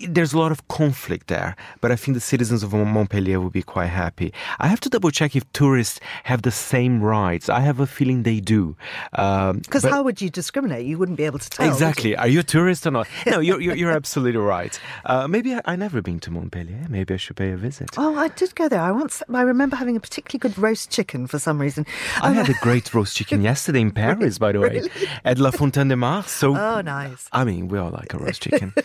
there's 0.08 0.32
a 0.32 0.38
lot 0.38 0.50
of 0.50 0.66
conflict 0.68 1.28
there. 1.28 1.54
But 1.80 1.92
I 1.92 1.96
think 1.96 2.16
the 2.16 2.20
citizens 2.20 2.62
of 2.64 2.72
Montpellier 2.72 3.40
will 3.40 3.50
be 3.50 3.62
quite 3.62 3.86
happy. 3.86 4.32
I 4.58 4.66
have 4.66 4.80
to 4.80 4.88
double 4.88 5.10
check 5.12 5.36
if 5.36 5.50
tourists 5.52 6.00
have 6.24 6.42
the 6.42 6.50
same 6.50 7.00
rights. 7.02 7.48
I 7.48 7.60
have 7.60 7.78
a 7.78 7.86
feeling 7.86 8.24
they 8.24 8.40
do. 8.40 8.76
Because 9.12 9.84
um, 9.84 9.90
how 9.90 10.02
would 10.02 10.20
you 10.20 10.28
discriminate? 10.28 10.86
You 10.86 10.98
wouldn't 10.98 11.18
be 11.18 11.24
able 11.24 11.38
to 11.38 11.50
tell. 11.50 11.68
Exactly. 11.68 12.16
Are 12.16 12.28
you 12.28 12.40
a 12.40 12.42
tourist 12.42 12.86
or 12.86 12.90
not? 12.90 13.06
No, 13.26 13.38
you're, 13.40 13.60
you're, 13.60 13.74
you're 13.74 13.92
absolutely 13.92 14.40
right. 14.40 14.78
Uh, 15.04 15.26
maybe 15.28 15.54
I, 15.54 15.60
I 15.64 15.76
never 15.76 16.02
been 16.02 16.20
to 16.20 16.30
Montpellier. 16.30 16.86
Maybe 16.88 17.14
I 17.14 17.16
should 17.16 17.36
pay 17.36 17.52
a 17.52 17.56
visit. 17.56 17.90
Oh, 17.96 18.16
I 18.16 18.28
did 18.28 18.54
go 18.54 18.68
there. 18.68 18.80
I 18.80 18.90
once. 18.90 19.22
I 19.32 19.42
remember 19.42 19.76
having 19.76 19.96
a 19.96 20.00
particularly 20.00 20.40
good 20.40 20.62
roast 20.64 20.90
chicken 20.90 21.26
for 21.26 21.38
some 21.38 21.60
reason. 21.60 21.84
I 22.22 22.32
had 22.32 22.48
a 22.48 22.54
great 22.62 22.94
roast 22.94 23.16
chicken 23.16 23.42
yesterday 23.50 23.82
in 23.82 23.90
Paris, 23.90 24.38
by 24.38 24.52
the 24.52 24.60
way, 24.60 24.80
really? 24.80 24.90
at 25.24 25.38
La 25.38 25.50
Fontaine 25.50 25.88
de 25.88 25.96
Mars. 25.96 26.30
So, 26.30 26.56
oh, 26.56 26.80
nice. 26.80 27.28
I 27.32 27.44
mean, 27.44 27.68
we 27.68 27.78
all 27.78 27.90
like 27.90 28.14
a 28.14 28.18
roast 28.18 28.42
chicken. 28.42 28.72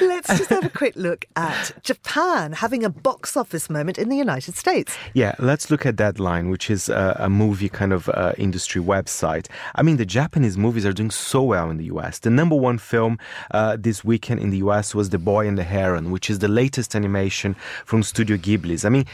Let's 0.00 0.28
just 0.38 0.50
have 0.50 0.64
a 0.64 0.68
quick 0.68 0.96
look 0.96 1.24
at 1.36 1.72
Japan 1.82 2.52
having 2.52 2.82
a 2.84 2.90
box 2.90 3.36
office 3.36 3.70
moment 3.70 3.96
in 3.96 4.08
the 4.08 4.16
United 4.16 4.56
States. 4.56 4.96
Yeah, 5.14 5.34
let's 5.38 5.70
look 5.70 5.86
at 5.86 5.96
Deadline, 5.96 6.50
which 6.50 6.70
is 6.70 6.88
a, 6.88 7.16
a 7.20 7.30
movie 7.30 7.68
kind 7.68 7.92
of 7.92 8.08
uh, 8.08 8.32
industry 8.38 8.82
website. 8.82 9.46
I 9.74 9.82
mean, 9.82 9.98
the 9.98 10.06
Japanese 10.06 10.56
movies 10.56 10.84
are 10.84 10.92
doing 10.92 11.10
so 11.10 11.42
well 11.42 11.70
in 11.70 11.76
the 11.76 11.84
US. 11.96 12.18
The 12.18 12.30
number 12.30 12.56
one 12.56 12.78
film 12.78 13.18
uh, 13.52 13.76
this 13.78 14.04
weekend 14.04 14.40
in 14.40 14.50
the 14.50 14.58
US 14.58 14.94
was 14.94 15.10
The 15.10 15.18
Boy 15.18 15.46
and 15.46 15.56
the 15.56 15.64
Heron, 15.64 16.10
which 16.10 16.28
is 16.28 16.40
the 16.40 16.48
latest 16.48 16.96
animation 16.96 17.54
from 17.84 18.02
Studio 18.02 18.36
Ghibli's. 18.36 18.84
I 18.84 18.88
mean, 18.88 19.06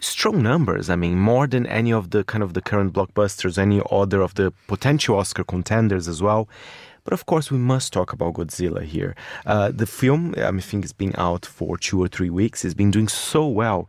strong 0.00 0.42
numbers. 0.42 0.90
I 0.90 0.96
mean, 0.96 1.18
more 1.18 1.46
than 1.46 1.66
any 1.66 1.92
of 1.92 2.10
the 2.10 2.24
kind 2.24 2.42
of 2.42 2.54
the 2.54 2.62
current 2.62 2.92
blockbusters, 2.92 3.58
any 3.58 3.80
other 3.90 4.20
of 4.20 4.34
the 4.34 4.52
potential 4.66 5.18
Oscar 5.18 5.44
contenders 5.44 6.08
as 6.08 6.22
well. 6.22 6.48
But 7.04 7.12
of 7.12 7.26
course, 7.26 7.52
we 7.52 7.58
must 7.58 7.92
talk 7.92 8.12
about 8.12 8.34
Godzilla 8.34 8.82
here. 8.82 9.14
Uh, 9.46 9.70
the 9.70 9.86
film, 9.86 10.34
I, 10.36 10.50
think, 10.60 10.84
it's 10.84 10.92
been 10.92 11.14
out 11.16 11.46
for 11.46 11.78
two 11.78 12.02
or 12.02 12.08
three 12.08 12.30
weeks. 12.30 12.64
It's 12.64 12.74
been 12.74 12.90
doing 12.90 13.08
so 13.08 13.46
well. 13.46 13.88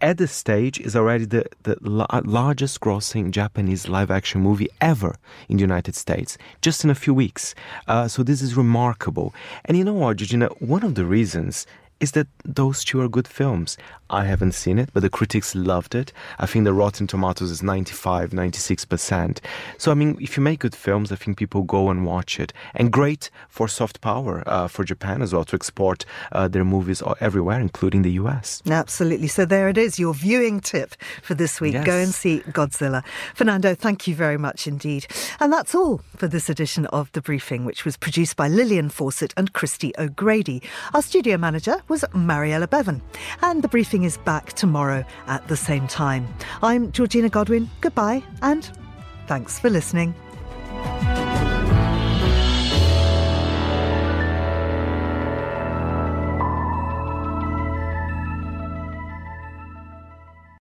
At 0.00 0.18
this 0.18 0.30
stage, 0.30 0.78
is 0.78 0.94
already 0.94 1.24
the, 1.24 1.46
the 1.64 1.76
la- 1.80 2.06
largest 2.24 2.78
grossing 2.80 3.32
Japanese 3.32 3.88
live 3.88 4.12
action 4.12 4.40
movie 4.40 4.68
ever 4.80 5.16
in 5.48 5.56
the 5.56 5.62
United 5.62 5.96
States, 5.96 6.38
just 6.62 6.84
in 6.84 6.90
a 6.90 6.94
few 6.94 7.12
weeks. 7.12 7.56
Uh, 7.88 8.06
so 8.06 8.22
this 8.22 8.40
is 8.40 8.56
remarkable. 8.56 9.34
And 9.64 9.76
you 9.76 9.82
know 9.82 9.94
what, 9.94 10.18
Georgina? 10.18 10.46
One 10.60 10.84
of 10.84 10.94
the 10.94 11.04
reasons 11.04 11.66
is 12.00 12.12
that 12.12 12.28
those 12.44 12.84
two 12.84 13.00
are 13.00 13.08
good 13.08 13.26
films. 13.26 13.76
I 14.10 14.24
haven't 14.24 14.52
seen 14.52 14.78
it, 14.78 14.88
but 14.94 15.00
the 15.00 15.10
critics 15.10 15.54
loved 15.54 15.94
it. 15.94 16.12
I 16.38 16.46
think 16.46 16.64
the 16.64 16.72
Rotten 16.72 17.06
Tomatoes 17.06 17.50
is 17.50 17.62
95, 17.62 18.30
96%. 18.30 19.38
So, 19.76 19.90
I 19.90 19.94
mean, 19.94 20.16
if 20.20 20.36
you 20.36 20.42
make 20.42 20.60
good 20.60 20.74
films, 20.74 21.12
I 21.12 21.16
think 21.16 21.36
people 21.36 21.62
go 21.62 21.90
and 21.90 22.06
watch 22.06 22.40
it. 22.40 22.52
And 22.74 22.90
great 22.90 23.30
for 23.48 23.68
soft 23.68 24.00
power 24.00 24.42
uh, 24.46 24.68
for 24.68 24.84
Japan 24.84 25.20
as 25.20 25.34
well 25.34 25.44
to 25.44 25.56
export 25.56 26.06
uh, 26.32 26.48
their 26.48 26.64
movies 26.64 27.02
everywhere, 27.20 27.60
including 27.60 28.02
the 28.02 28.12
US. 28.12 28.62
Absolutely. 28.68 29.28
So, 29.28 29.44
there 29.44 29.68
it 29.68 29.76
is, 29.76 29.98
your 29.98 30.14
viewing 30.14 30.60
tip 30.60 30.94
for 31.22 31.34
this 31.34 31.60
week. 31.60 31.74
Yes. 31.74 31.84
Go 31.84 31.96
and 31.98 32.14
see 32.14 32.40
Godzilla. 32.48 33.04
Fernando, 33.34 33.74
thank 33.74 34.06
you 34.06 34.14
very 34.14 34.38
much 34.38 34.66
indeed. 34.66 35.06
And 35.38 35.52
that's 35.52 35.74
all 35.74 36.00
for 36.16 36.28
this 36.28 36.48
edition 36.48 36.86
of 36.86 37.12
The 37.12 37.20
Briefing, 37.20 37.66
which 37.66 37.84
was 37.84 37.98
produced 37.98 38.36
by 38.36 38.48
Lillian 38.48 38.88
Fawcett 38.88 39.34
and 39.36 39.52
Christy 39.52 39.92
O'Grady. 39.98 40.62
Our 40.94 41.02
studio 41.02 41.36
manager 41.36 41.82
was 41.88 42.04
Mariella 42.14 42.68
Bevan. 42.68 43.02
And 43.42 43.62
The 43.62 43.68
Briefing 43.68 44.04
is 44.04 44.18
back 44.18 44.52
tomorrow 44.52 45.04
at 45.26 45.46
the 45.48 45.56
same 45.56 45.86
time. 45.88 46.28
I'm 46.62 46.92
Georgina 46.92 47.28
Godwin. 47.28 47.70
Goodbye 47.80 48.22
and 48.42 48.70
thanks 49.26 49.58
for 49.58 49.70
listening. 49.70 50.14